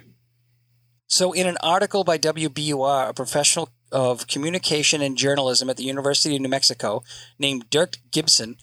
[1.08, 6.34] So, in an article by WBUR, a professional of communication and journalism at the University
[6.34, 7.04] of New Mexico
[7.38, 8.56] named Dirk Gibson,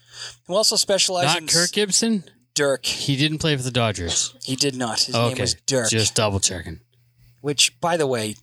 [0.48, 2.26] who also specializes in Not Kirk Gibson.
[2.54, 2.86] Dirk.
[2.86, 4.36] He didn't play for the Dodgers.
[4.44, 5.02] He did not.
[5.02, 5.90] His okay, name was Dirk.
[5.90, 6.82] Just double checking.
[7.42, 8.36] Which, by the way,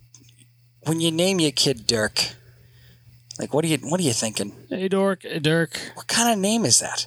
[0.84, 2.30] when you name your kid Dirk,
[3.38, 4.52] like what are you what are you thinking?
[4.68, 5.78] Hey, Dork, hey, Dirk.
[5.94, 7.06] What kind of name is that?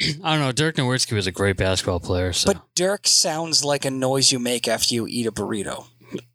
[0.22, 0.52] I don't know.
[0.52, 2.32] Dirk Nowitzki was a great basketball player.
[2.32, 5.86] So But Dirk sounds like a noise you make after you eat a burrito.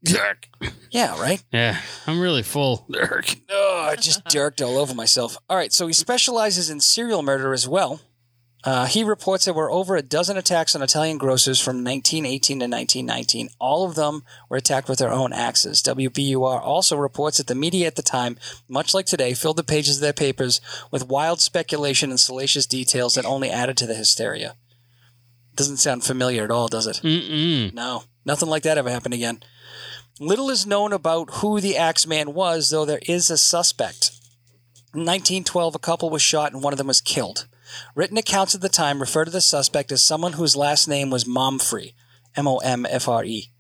[0.04, 0.48] Dirk.
[0.90, 1.44] Yeah, right.
[1.52, 2.86] Yeah, I'm really full.
[2.90, 3.36] Dirk.
[3.50, 5.38] Oh, I just dirked all over myself.
[5.50, 8.02] All right, so he specializes in serial murder as well.
[8.64, 12.66] Uh, he reports there were over a dozen attacks on Italian grocers from 1918 to
[12.66, 13.50] 1919.
[13.60, 15.82] All of them were attacked with their own axes.
[15.82, 19.98] WBUR also reports that the media at the time, much like today, filled the pages
[19.98, 24.56] of their papers with wild speculation and salacious details that only added to the hysteria.
[25.56, 27.02] Doesn't sound familiar at all, does it?
[27.04, 27.74] Mm-mm.
[27.74, 29.42] No, nothing like that ever happened again.
[30.20, 34.12] Little is known about who the Axeman was, though there is a suspect.
[34.94, 37.48] In 1912, a couple was shot and one of them was killed.
[37.96, 41.24] Written accounts at the time refer to the suspect as someone whose last name was
[41.24, 41.94] Momfrey,
[42.36, 43.52] M O M F R E.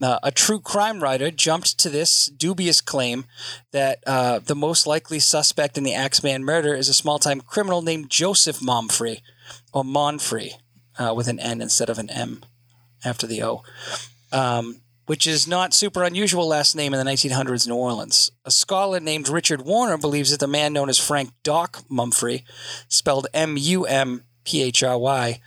[0.00, 3.24] Uh, a true crime writer jumped to this dubious claim
[3.70, 7.82] that uh, the most likely suspect in the Axeman murder is a small time criminal
[7.82, 9.20] named Joseph Momfrey,
[9.72, 10.54] or Monfrey,
[10.98, 12.42] uh, with an N instead of an M
[13.04, 13.62] after the O,
[14.32, 18.30] um, which is not super unusual last name in the 1900s New Orleans.
[18.44, 22.44] A scholar named Richard Warner believes that the man known as Frank Doc Mumfrey,
[22.88, 25.40] spelled M U M P H R Y,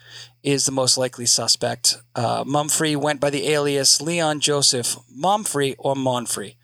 [0.44, 1.98] is the most likely suspect.
[2.14, 6.56] Uh, Mumfree went by the alias Leon Joseph Momfrey or Monfrey.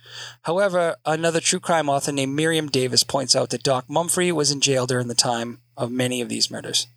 [0.44, 4.62] However, another true crime author named Miriam Davis points out that Doc Mumfrey was in
[4.62, 6.88] jail during the time of many of these murders.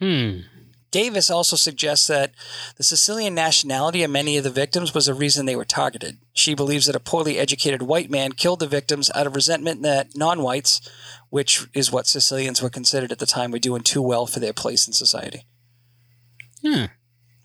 [0.00, 0.40] Hmm.
[0.90, 2.32] Davis also suggests that
[2.76, 6.18] the Sicilian nationality of many of the victims was a reason they were targeted.
[6.32, 10.16] She believes that a poorly educated white man killed the victims out of resentment that
[10.16, 10.80] non whites,
[11.28, 14.52] which is what Sicilians were considered at the time, were doing too well for their
[14.52, 15.44] place in society.
[16.62, 16.84] Hmm.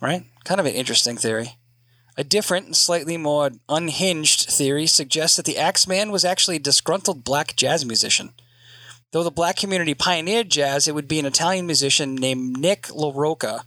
[0.01, 0.25] Right?
[0.43, 1.57] Kind of an interesting theory.
[2.17, 7.23] A different and slightly more unhinged theory suggests that the Axeman was actually a disgruntled
[7.23, 8.33] black jazz musician.
[9.11, 13.65] Though the black community pioneered jazz, it would be an Italian musician named Nick LaRocca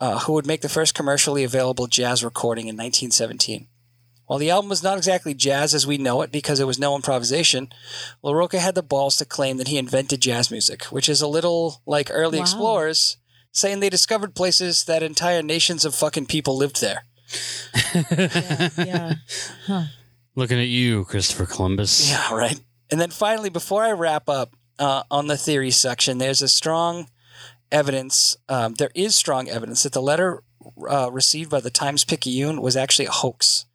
[0.00, 3.66] uh, who would make the first commercially available jazz recording in 1917.
[4.26, 6.94] While the album was not exactly jazz as we know it because there was no
[6.94, 7.70] improvisation,
[8.22, 11.80] LaRocca had the balls to claim that he invented jazz music, which is a little
[11.86, 12.42] like early Wow.
[12.42, 13.16] explorers
[13.52, 17.04] saying they discovered places that entire nations of fucking people lived there.
[18.76, 19.14] yeah.
[20.34, 22.10] Looking at you, Christopher Columbus.
[22.10, 22.60] Yeah, right.
[22.90, 27.08] And then finally, before I wrap up uh, on the theory section, there's a strong
[27.70, 28.36] evidence.
[28.48, 30.42] Um, there is strong evidence that the letter
[30.88, 33.66] uh, received by the Times Picayune was actually a hoax.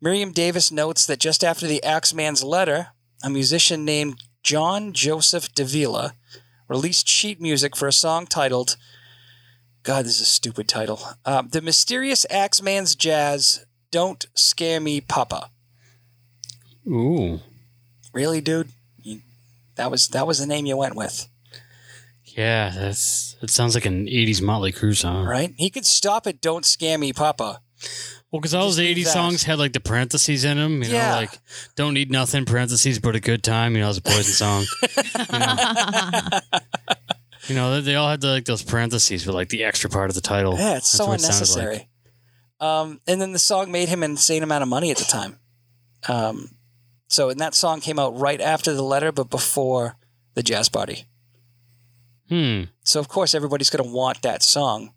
[0.00, 2.88] Miriam Davis notes that just after the Axeman's letter,
[3.24, 6.14] a musician named John Joseph Davila
[6.68, 8.76] released sheet music for a song titled,
[9.82, 11.00] God, this is a stupid title.
[11.24, 15.50] Um, the Mysterious Axeman's Jazz Don't Scare Me, Papa.
[16.86, 17.40] Ooh.
[18.12, 18.68] Really, dude?
[19.76, 21.28] That was that was the name you went with,
[22.24, 25.24] Yeah, that's it sounds like an '80s Motley Crue song.
[25.26, 25.52] right?
[25.56, 27.60] He could stop at "Don't Scare Me, Papa."
[28.30, 29.12] Well, because all those '80s that.
[29.12, 30.82] songs had like the parentheses in them.
[30.82, 31.10] You Yeah.
[31.10, 31.38] know, like
[31.76, 33.74] "Don't need nothing" parentheses, but a good time.
[33.74, 34.64] You know, it's a Poison song.
[35.32, 36.40] you know,
[37.48, 40.14] You know, they, all had the, like those parentheses with like the extra part of
[40.14, 40.54] the title.
[40.56, 41.32] Yeah, it's That's so what it like.
[41.32, 41.88] unnecessary.
[42.60, 45.38] Um, and then the song made him an insane amount of money at the time.
[46.08, 46.50] Um,
[47.12, 49.96] so, and that song came out right after the letter, but before
[50.32, 51.04] the jazz party.
[52.30, 52.62] Hmm.
[52.84, 54.94] So, of course, everybody's going to want that song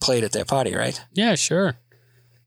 [0.00, 1.00] played at their party, right?
[1.12, 1.76] Yeah, sure.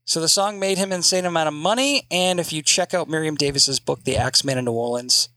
[0.04, 2.06] So the song made him an insane amount of money.
[2.10, 5.30] And if you check out Miriam Davis's book, The Axeman in New Orleans,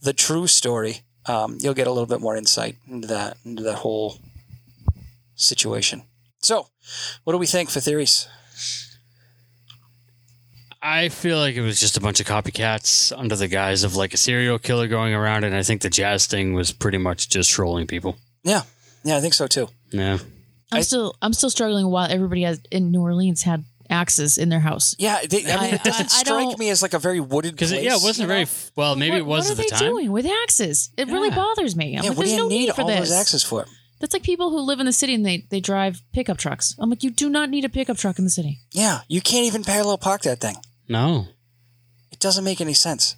[0.00, 3.76] the true story, um, you'll get a little bit more insight into that into that
[3.76, 4.18] whole
[5.34, 6.04] situation.
[6.38, 6.68] So,
[7.24, 8.26] what do we think for theories?
[10.82, 14.14] I feel like it was just a bunch of copycats under the guise of like
[14.14, 17.50] a serial killer going around, and I think the jazz thing was pretty much just
[17.50, 18.16] trolling people.
[18.44, 18.62] Yeah,
[19.04, 19.68] yeah, I think so too.
[19.90, 20.18] Yeah.
[20.72, 24.48] I'm I- still I'm still struggling while everybody has in New Orleans had axes in
[24.48, 24.94] their house.
[24.98, 26.98] Yeah, they, I mean, I- it doesn't I- I strike don't- me as like a
[26.98, 28.42] very wooded Because yeah, it wasn't you very know?
[28.42, 28.96] f- well.
[28.96, 29.90] Maybe it what, was what are at the they time.
[29.90, 30.90] doing with axes?
[30.96, 31.96] It really bothers me.
[31.96, 33.00] I'm Yeah, like, what do there's you no need for all this.
[33.00, 33.66] those axes for?
[33.98, 36.74] That's like people who live in the city and they, they drive pickup trucks.
[36.78, 38.60] I'm like, you do not need a pickup truck in the city.
[38.72, 40.56] Yeah, you can't even parallel park that thing.
[40.90, 41.28] No.
[42.10, 43.14] It doesn't make any sense.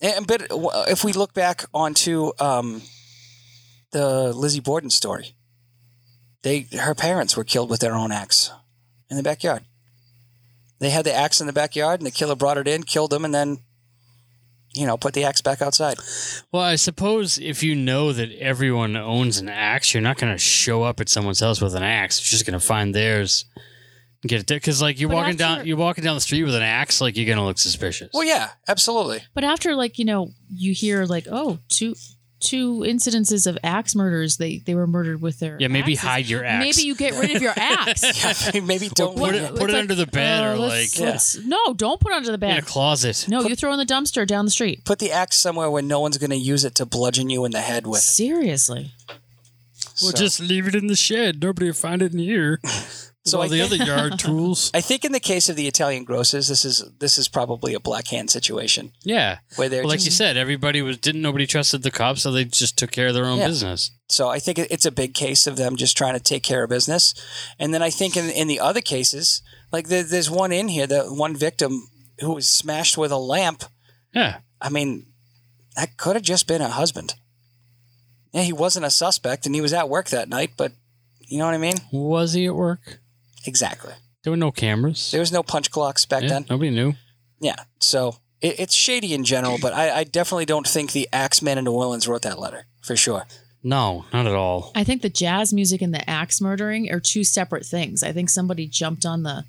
[0.00, 0.46] And, but
[0.88, 2.82] if we look back onto um,
[3.92, 5.34] the Lizzie Borden story,
[6.42, 8.50] they her parents were killed with their own axe
[9.08, 9.62] in the backyard.
[10.80, 13.24] They had the axe in the backyard, and the killer brought it in, killed them,
[13.24, 13.60] and then,
[14.74, 15.96] you know, put the axe back outside.
[16.50, 20.38] Well, I suppose if you know that everyone owns an axe, you're not going to
[20.38, 22.18] show up at someone's house with an axe.
[22.18, 23.44] You're just going to find theirs
[24.28, 24.56] get it there.
[24.56, 27.16] Because like you're But walking down, you're walking down the street with an axe, like
[27.16, 28.10] you're going to look suspicious.
[28.12, 29.22] Well, yeah, absolutely.
[29.34, 31.94] But after like, you know, you hear like, oh, two
[32.40, 36.08] two incidences of axe murders, they they were murdered with their Yeah, maybe axes.
[36.08, 36.64] hide your axe.
[36.76, 38.02] Maybe you get rid of your axe.
[38.54, 39.16] Yeah, maybe don't.
[39.16, 39.56] put leave it- it.
[39.56, 42.32] put It's under the bed or, oh, let's- like- let's- no, don't put it under
[42.32, 43.26] the bed in a closet.
[43.28, 44.84] No, you throw it in the dumpster down the street.
[44.84, 47.52] Put the axe somewhere where no one's going to use it to bludgeon you in
[47.52, 48.00] the head with.
[48.00, 48.90] Seriously.
[50.02, 51.40] Well, So- just leave it in the shed.
[51.40, 52.60] Nobody will find it in here.
[53.24, 54.70] So all the think- other yard tools.
[54.74, 57.78] I think in the case of the Italian grosses, this is this is probably a
[57.80, 59.38] black hand situation Yeah.
[59.56, 62.32] where they're Well, like just, you said, everybody was didn't nobody trusted the cops, so
[62.32, 63.46] they just took care of their own Yeah.
[63.46, 63.92] business.
[64.08, 66.70] So I think it's a big case of them just trying to take care of
[66.70, 67.14] business.
[67.60, 70.88] And then I think in, in the other cases, like there, there's one in here,
[70.88, 73.62] that one victim who was smashed with a lamp.
[74.12, 74.38] Yeah.
[74.60, 75.06] I mean,
[75.76, 77.14] that could have just been a husband.
[78.32, 80.72] Yeah, he wasn't a suspect and he was at work that night, but
[81.20, 81.76] you know what I mean?
[81.92, 82.98] Was he at work?
[83.46, 83.92] Exactly.
[84.22, 85.10] There were no cameras.
[85.10, 86.46] There was no punch clocks back Yeah, then.
[86.48, 86.94] nobody knew.
[87.40, 87.56] Yeah.
[87.80, 91.64] So it, it's shady in general, but I, I definitely don't think the Axeman in
[91.64, 93.26] New Orleans wrote that letter for sure.
[93.64, 94.72] No, not at all.
[94.74, 98.02] I think the jazz music and the axe murdering are two separate things.
[98.02, 99.44] I think somebody jumped on the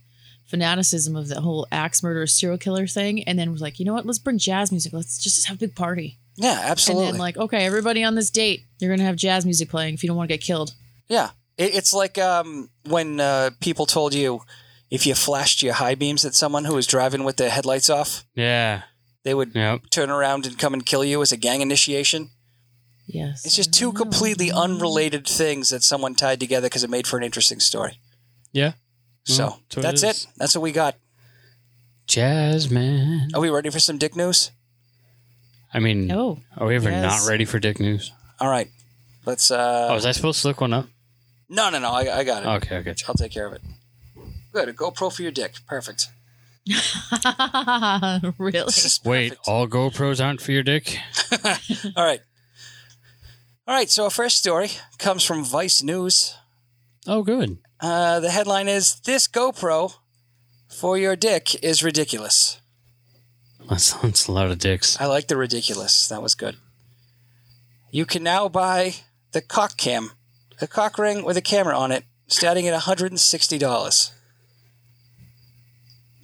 [0.46, 3.94] fanaticism of the whole axe murder serial killer thing and then was like, you know
[3.94, 4.94] what, let's bring jazz music.
[4.94, 6.20] Let's just have a big party.
[6.36, 7.06] Yeah, absolutely.
[7.06, 10.04] And then like, okay, everybody on this date, you're gonna have jazz music playing if
[10.04, 10.74] you don't want to get killed.
[11.08, 11.32] Yeah.
[11.58, 14.42] It, it's like um, when uh, people told you
[14.90, 18.24] if you flashed your high beams at someone who was driving with their headlights off,
[18.36, 18.84] Yeah.
[19.24, 19.90] they would Yep.
[19.90, 22.30] turn around and come and kill you as a gang initiation.
[23.08, 23.46] Yes.
[23.46, 27.24] It's just two completely unrelated things that someone tied together because it made for an
[27.24, 28.00] interesting story.
[28.52, 28.74] Yeah.
[29.26, 30.28] So Well, that's what it that's it.
[30.38, 30.96] That's what we got.
[32.08, 33.30] Jasmine.
[33.34, 34.52] Are we ready for some dick news?
[35.74, 37.24] I mean, Oh, are we ever yes.
[37.24, 38.12] not ready for dick news?
[38.40, 38.70] All right.
[39.26, 39.50] Let's.
[39.52, 40.88] uh oh, was I supposed to look one up?
[41.54, 41.92] No, no, no.
[41.92, 42.48] I, I got it.
[42.48, 43.06] Okay, I got you.
[43.08, 43.62] I'll take care of it.
[44.52, 44.70] Good.
[44.70, 45.54] A GoPro for your dick.
[45.68, 46.08] Perfect.
[48.40, 48.64] really?
[48.66, 50.98] This Wait, all GoPros aren't for your dick?
[51.96, 52.22] All right.
[53.68, 53.90] All right.
[53.90, 56.36] So our first story comes from Vice News.
[57.06, 57.58] Oh, good.
[57.80, 59.96] Uh, the headline is "This GoPro
[60.70, 62.62] for your dick is ridiculous."
[63.70, 65.00] That's, that's a lot of dicks.
[65.00, 66.08] I like the ridiculous.
[66.08, 66.56] That was good.
[67.92, 68.96] You can now buy
[69.34, 70.12] the cock cam,
[70.62, 74.12] a cock ring with a camera on it, starting at $160.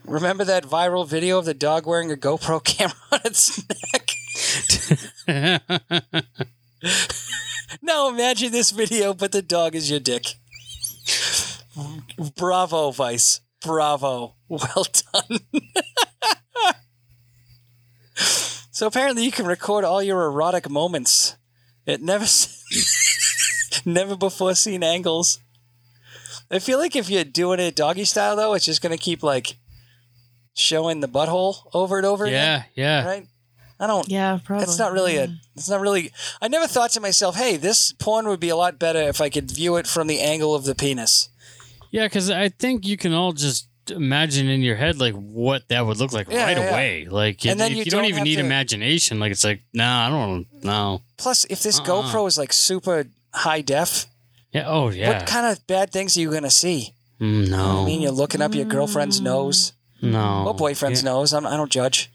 [0.05, 4.15] Remember that viral video of the dog wearing a GoPro camera on its neck?
[7.81, 10.35] now imagine this video, but the dog is your dick.
[12.35, 13.41] Bravo, Vice.
[13.61, 14.35] Bravo.
[14.47, 15.39] Well done.
[18.79, 21.35] So apparently you can record all your erotic moments
[21.85, 22.25] It never
[23.85, 25.39] never before seen angles.
[26.51, 29.57] I feel like if you're doing it doggy style though, it's just gonna keep like
[30.55, 32.99] showing the butthole over and over yeah, yeah.
[33.01, 33.05] again.
[33.05, 33.27] Right?
[33.81, 34.63] I don't Yeah, probably.
[34.63, 36.11] it's not really a it's not really
[36.41, 39.29] I never thought to myself, hey, this porn would be a lot better if I
[39.29, 41.29] could view it from the angle of the penis.
[41.91, 45.85] Yeah, because I think you can all just imagine in your head like what that
[45.85, 46.69] would look like Yeah, right yeah.
[46.69, 47.07] away.
[47.09, 49.19] Like, And it- then you, you don't, don't even need to- imagination.
[49.19, 51.01] Like, it's like, nah, I don't know.
[51.17, 51.85] Plus, if this Uh-uh.
[52.11, 53.07] GoPro is like super
[53.39, 54.05] high def,
[54.53, 54.65] Yeah.
[54.67, 55.09] Oh, yeah.
[55.09, 56.93] what kind of bad things are you gonna see?
[57.19, 57.81] Mm, no.
[57.81, 59.73] I mean, you're looking up your girlfriend's nose.
[60.01, 60.45] no.
[60.47, 61.11] Or boyfriend's yeah.
[61.11, 61.33] nose.
[61.33, 62.09] I'm, I don't judge.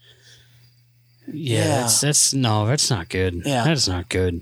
[1.27, 1.67] Yeah, Yeah.
[1.81, 3.41] That's, that's no, that's not good.
[3.45, 3.63] Yeah.
[3.63, 4.41] That's not good.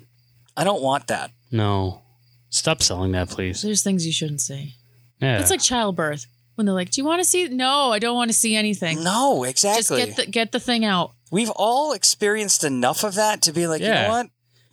[0.56, 1.32] I don't want that.
[1.52, 2.02] No.
[2.50, 3.62] Stop selling that, please.
[3.62, 4.76] There's things you shouldn't see.
[5.20, 5.40] Yeah.
[5.40, 6.28] It's like childbirth.
[6.56, 9.04] When they're like, "Do you want to see?" No, I don't want to see anything.
[9.04, 9.80] No, exactly.
[9.80, 10.06] Just exactly.
[10.06, 11.14] get the get the thing out.
[11.32, 14.28] We've all experienced enough of that to be like, you know what?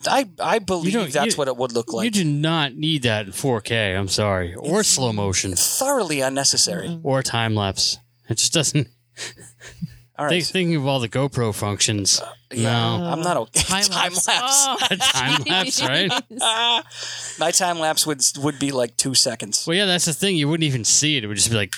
[0.08, 2.04] I I believe that's you- what it would look like.
[2.04, 3.96] you do not need that in 4K.
[3.98, 4.54] I'm sorry.
[4.54, 5.54] Or slow motion.
[5.56, 6.98] Thoroughly unnecessary.
[7.02, 7.98] Or time lapse.
[8.28, 8.88] It just doesn't.
[10.20, 10.32] All right.
[10.32, 12.20] Think, thinking of all the GoPro functions.
[12.52, 13.06] yeah, no.
[13.06, 13.62] I'm not okay.
[13.62, 14.26] Time lapse.
[14.28, 16.12] Oh, time lapse, right?
[16.42, 16.84] Ah,
[17.38, 19.66] my time lapse would would be like two seconds.
[19.66, 20.36] Well, yeah, that's the thing.
[20.36, 21.24] You wouldn't even see it.
[21.24, 21.72] It would just be like,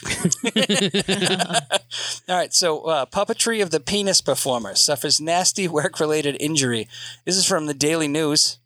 [2.28, 6.88] All right, so uh, puppetry of the penis performer suffers nasty work related injury.
[7.24, 8.58] This is from the Daily News.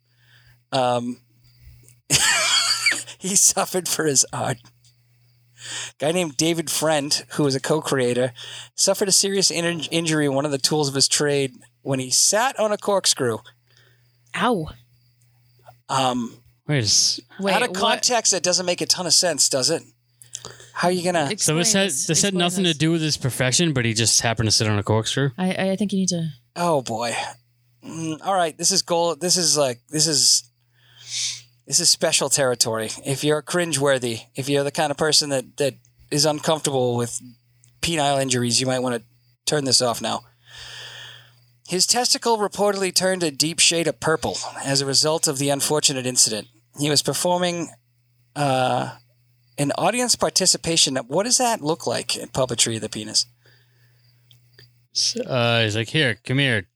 [0.71, 1.19] Um,
[3.19, 4.57] he suffered for his art.
[5.99, 8.33] Guy named David Friend, who was a co-creator,
[8.75, 12.09] suffered a serious in- injury in one of the tools of his trade when he
[12.09, 13.39] sat on a corkscrew.
[14.35, 14.67] Ow.
[15.89, 16.37] Um,
[16.67, 17.77] wait, a s- Wait, out of what?
[17.77, 19.83] context, that doesn't make a ton of sense, does it?
[20.73, 21.25] How are you gonna?
[21.27, 22.07] so Explain this had, this.
[22.07, 22.73] this had nothing this.
[22.73, 25.31] to do with his profession, but he just happened to sit on a corkscrew.
[25.37, 26.29] I I think you need to.
[26.55, 27.15] Oh boy.
[27.83, 29.15] Mm, all right, this is goal.
[29.15, 30.46] This is like this is
[31.67, 32.89] this is special territory.
[33.05, 35.75] If you're cringeworthy, if you're the kind of person that that
[36.09, 37.21] is uncomfortable with
[37.81, 39.03] penile injuries, you might want to
[39.45, 40.21] turn this off now.
[41.67, 46.05] His testicle reportedly turned a deep shade of purple as a result of the unfortunate
[46.05, 46.47] incident.
[46.79, 47.69] He was performing
[48.37, 48.95] uh,
[49.57, 50.95] an audience participation.
[50.95, 53.25] What does that look like in puppetry of the penis?
[55.25, 56.67] Uh, he's like, here, come here.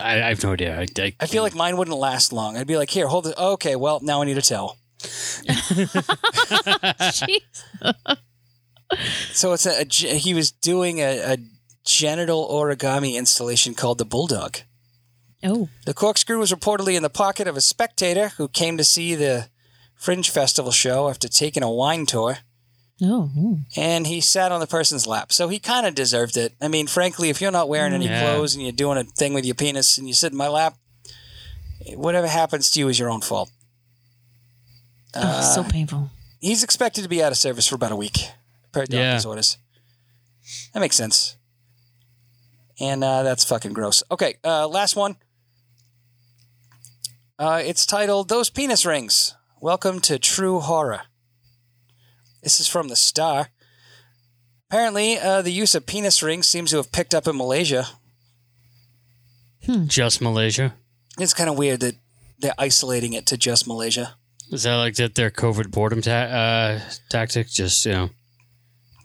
[0.00, 0.78] I, I have no idea.
[0.78, 2.56] I, I, I feel like mine wouldn't last long.
[2.56, 3.36] I'd be like, here, hold it.
[3.38, 4.76] Okay, well, now I need a towel.
[6.98, 7.40] Jeez.
[9.32, 9.84] So it's a, a
[10.16, 11.36] he was doing a, a
[11.84, 14.58] genital origami installation called the Bulldog.
[15.44, 15.68] Oh.
[15.84, 19.48] The corkscrew was reportedly in the pocket of a spectator who came to see the
[19.94, 22.38] Fringe Festival show after taking a wine tour,
[23.00, 23.60] Oh.
[23.76, 25.32] and he sat on the person's lap.
[25.32, 26.54] So he kind of deserved it.
[26.60, 28.22] I mean, frankly, if you're not wearing any Yeah.
[28.34, 30.76] clothes and you're doing a thing with your penis and you sit in my lap,
[31.94, 33.50] whatever happens to you is your own fault.
[35.14, 36.10] Oh, so painful.
[36.40, 38.18] He's expected to be out of service for about a week,
[38.72, 39.28] per doctor's Yeah.
[39.28, 39.56] orders.
[40.74, 41.36] That makes sense.
[42.80, 44.02] And uh, that's fucking gross.
[44.10, 45.16] Okay, uh, last one.
[47.38, 51.02] Uh, it's titled "Those Penis Rings." Welcome to True Horror.
[52.48, 53.50] This is from the Star.
[54.70, 57.88] Apparently, uh, the use of penis rings seems to have picked up in Malaysia.
[59.86, 60.72] just Malaysia.
[61.18, 61.96] It's kind of weird that
[62.38, 64.14] they're isolating it to just Malaysia.
[64.50, 66.80] Is that like that their COVID boredom ta- uh,
[67.10, 67.48] tactic?
[67.48, 68.10] Just you know,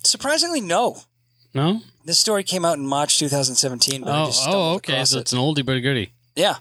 [0.06, 1.02] Surprisingly, no.
[1.54, 1.82] no.
[2.06, 4.04] This story came out in March 2017.
[4.06, 4.94] But I Oh, just oh, okay.
[4.94, 5.22] across So it.
[5.24, 6.14] it's an oldie but a goodie.
[6.38, 6.56] Yeah.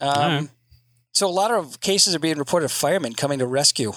[0.00, 0.48] Um, Alright.
[1.12, 3.92] So a lot of cases are being reported of firemen coming to rescue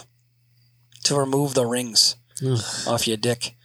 [1.03, 2.59] to remove the rings Ugh.
[2.87, 3.55] off your dick.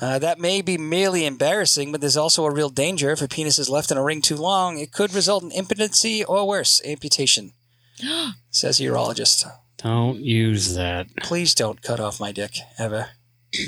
[0.00, 3.10] Uh, that may be merely embarrassing, but there's also a real danger.
[3.10, 6.24] If a penis is left in a ring too long, it could result in impotency
[6.24, 7.52] or worse, amputation.
[8.50, 9.50] Says a urologist.
[9.76, 11.08] Don't use that.
[11.22, 13.10] Please don't cut off my dick, ever.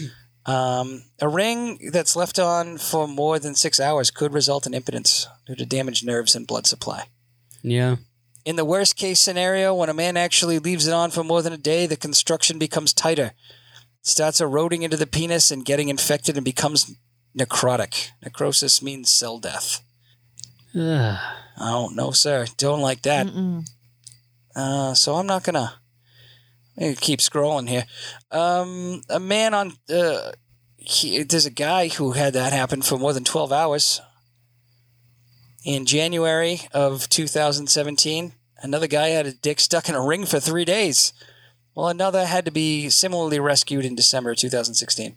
[0.46, 5.26] Um, a ring that's left on for more than six hours could result in impotence
[5.46, 7.04] due to damaged nerves and blood supply.
[7.62, 7.96] Yeah.
[8.44, 11.52] In the worst case scenario, when a man actually leaves it on for more than
[11.52, 13.32] a day, the construction becomes tighter,
[14.02, 16.94] starts eroding into the penis and getting infected and becomes
[17.38, 18.10] necrotic.
[18.22, 19.82] Necrosis means cell death.
[20.78, 21.18] Ugh.
[21.58, 22.46] Oh, no, sir.
[22.58, 23.26] Don't like that.
[24.54, 25.74] Uh, so I'm not gonna,
[26.78, 27.86] gonna keep scrolling here.
[28.30, 30.32] Um, a man on uh,
[30.76, 34.00] he, there's a guy who had that happen for more than 12 hours.
[35.64, 40.64] In January of 2017, another guy had a dick stuck in a ring for three
[40.64, 41.12] days.
[41.74, 45.16] Well, another had to be similarly rescued in December 2016.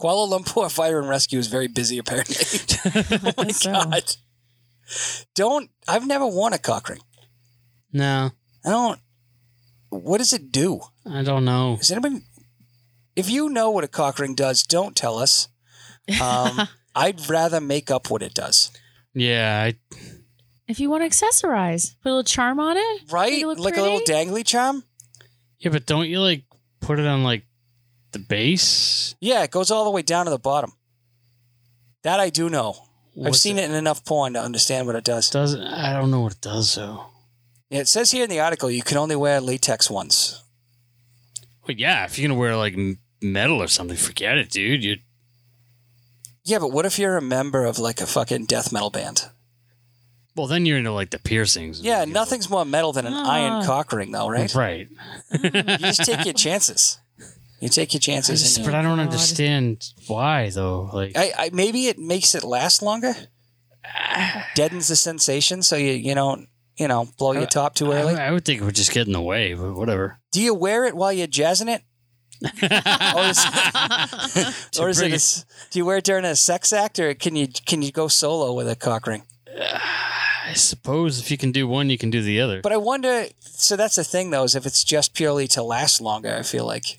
[0.00, 2.36] Kuala Lumpur Fire and Rescue is very busy, apparently.
[3.36, 4.16] oh my So- god!
[5.34, 5.70] Don't.
[5.86, 7.00] I've never worn a cock ring.
[7.92, 8.30] No,
[8.64, 9.00] I don't.
[9.90, 10.80] What does it do?
[11.04, 11.76] I don't know.
[11.80, 12.22] Is anybody?
[13.16, 15.48] If you know what a cock ring does, don't tell us.
[16.22, 18.70] Um, I'd rather make up what it does.
[19.14, 19.96] Yeah, I,
[20.66, 23.02] If you want to accessorize, put a little charm on it.
[23.10, 23.32] Right?
[23.32, 24.12] Make it look Like a little pretty.
[24.12, 24.84] dangly charm?
[25.58, 26.44] yeah, but don't you like
[26.80, 27.44] put it on like
[28.12, 29.14] the base?
[29.20, 30.72] Yeah, it goes all the way down to the bottom.
[32.02, 32.70] That I do know.
[33.16, 33.68] I've What's seen it?
[33.68, 35.28] in enough porn to understand what it does.
[35.30, 37.06] Does I don't know what it does though.
[37.70, 40.42] Yeah, it says here in the article you can only wear latex ones.
[41.66, 44.84] Well, yeah, if you're gonna wear like m- metal or something, forget it, dude.
[44.84, 44.96] You
[46.48, 49.26] Yeah, but what if you're a member of like a fucking death metal band?
[50.36, 51.80] well, then you're into like the piercings.
[51.80, 52.20] Yeah, You know.
[52.20, 53.28] nothing's more metal than an Ah.
[53.28, 54.54] iron cock ring, though, right?
[54.54, 54.88] Right.
[55.32, 57.00] You just take your chances.
[57.60, 58.40] You take your I chances.
[58.42, 59.02] just, but I don't God.
[59.06, 60.90] understand why though.
[60.92, 63.14] Like, I, I maybe it makes it last longer.
[64.54, 68.14] Deadens the sensation, so you you don't you know blow your top too I, early.
[68.14, 70.18] I would think it would just get in the way, but whatever.
[70.30, 71.82] Do you wear it while you're jazzing it?
[72.42, 73.38] Or is,
[74.80, 75.12] or is it?
[75.12, 78.08] A, do you wear it during a sex act, or can you can you go
[78.08, 79.22] solo with a cock ring?
[80.48, 82.62] I suppose if you can do one, you can do the other.
[82.62, 83.26] But I wonder.
[83.40, 86.34] So that's the thing, though, is if it's just purely to last longer.
[86.34, 86.96] I feel like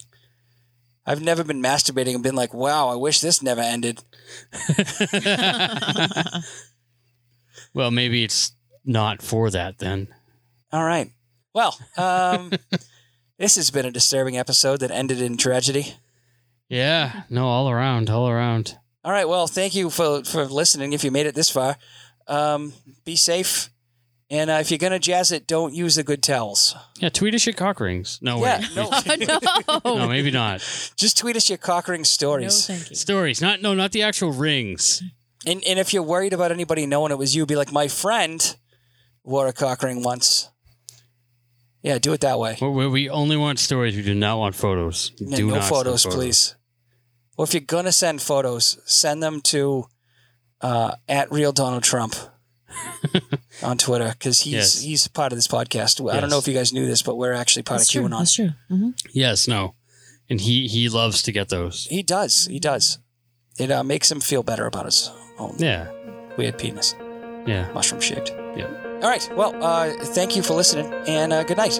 [1.06, 4.04] I've never been masturbating and been like, "Wow, I wish this never ended."
[7.74, 8.52] well, maybe it's
[8.86, 10.10] not for that then.
[10.72, 11.10] All right.
[11.54, 12.52] Well, um,
[13.40, 15.96] this has been a disturbing episode that ended in tragedy.
[16.68, 17.24] Yeah.
[17.30, 18.78] No, all around, all around.
[19.04, 19.28] All right.
[19.28, 20.94] Well, thank you for for listening.
[20.94, 21.78] If you made it this far,
[22.28, 22.74] um,
[23.06, 23.70] be safe.
[24.32, 26.76] And uh, if you're gonna jazz it, don't use the good towels.
[27.00, 28.20] Yeah, tweet us your cock rings.
[28.22, 28.76] No, Yeah, wait.
[29.26, 29.40] no,
[29.86, 29.96] no.
[29.96, 30.60] no, maybe not.
[30.96, 32.68] just tweet us your cock ring No, stories.
[32.68, 32.96] thank you.
[32.96, 35.02] Stories, not no, not the actual rings.
[35.48, 38.56] and and if you're worried about anybody knowing it was you, be like, my friend
[39.24, 40.50] wore a cock ring once.
[41.82, 42.58] Yeah, do it that way.
[42.62, 43.96] We, we- we only want stories.
[43.96, 45.12] We do not want photos.
[45.20, 46.56] No, do no not send photos, please.
[47.38, 49.86] Or if you're gonna send photos, send them to
[50.62, 52.16] uh, at real Donald Trump
[53.64, 54.82] on Twitter because he's Yes.
[54.82, 56.02] he's part of this podcast.
[56.12, 58.10] I don't know if you guys knew this, but we're actually part That's of true.
[58.10, 58.20] QAnon.
[58.20, 58.50] That's true.
[58.68, 59.76] hmm Yes, no,
[60.30, 61.86] and he he loves to get those.
[61.90, 62.46] He does.
[62.48, 63.00] He does.
[63.58, 65.88] It uh, makes him feel better about his own Yeah,
[66.38, 66.94] weird penis,
[67.48, 68.32] yeah, mushroom shaped.
[68.58, 68.68] yeah.
[69.02, 69.30] All right.
[69.34, 71.80] Well, uh, thank you for listening, and uh, good night.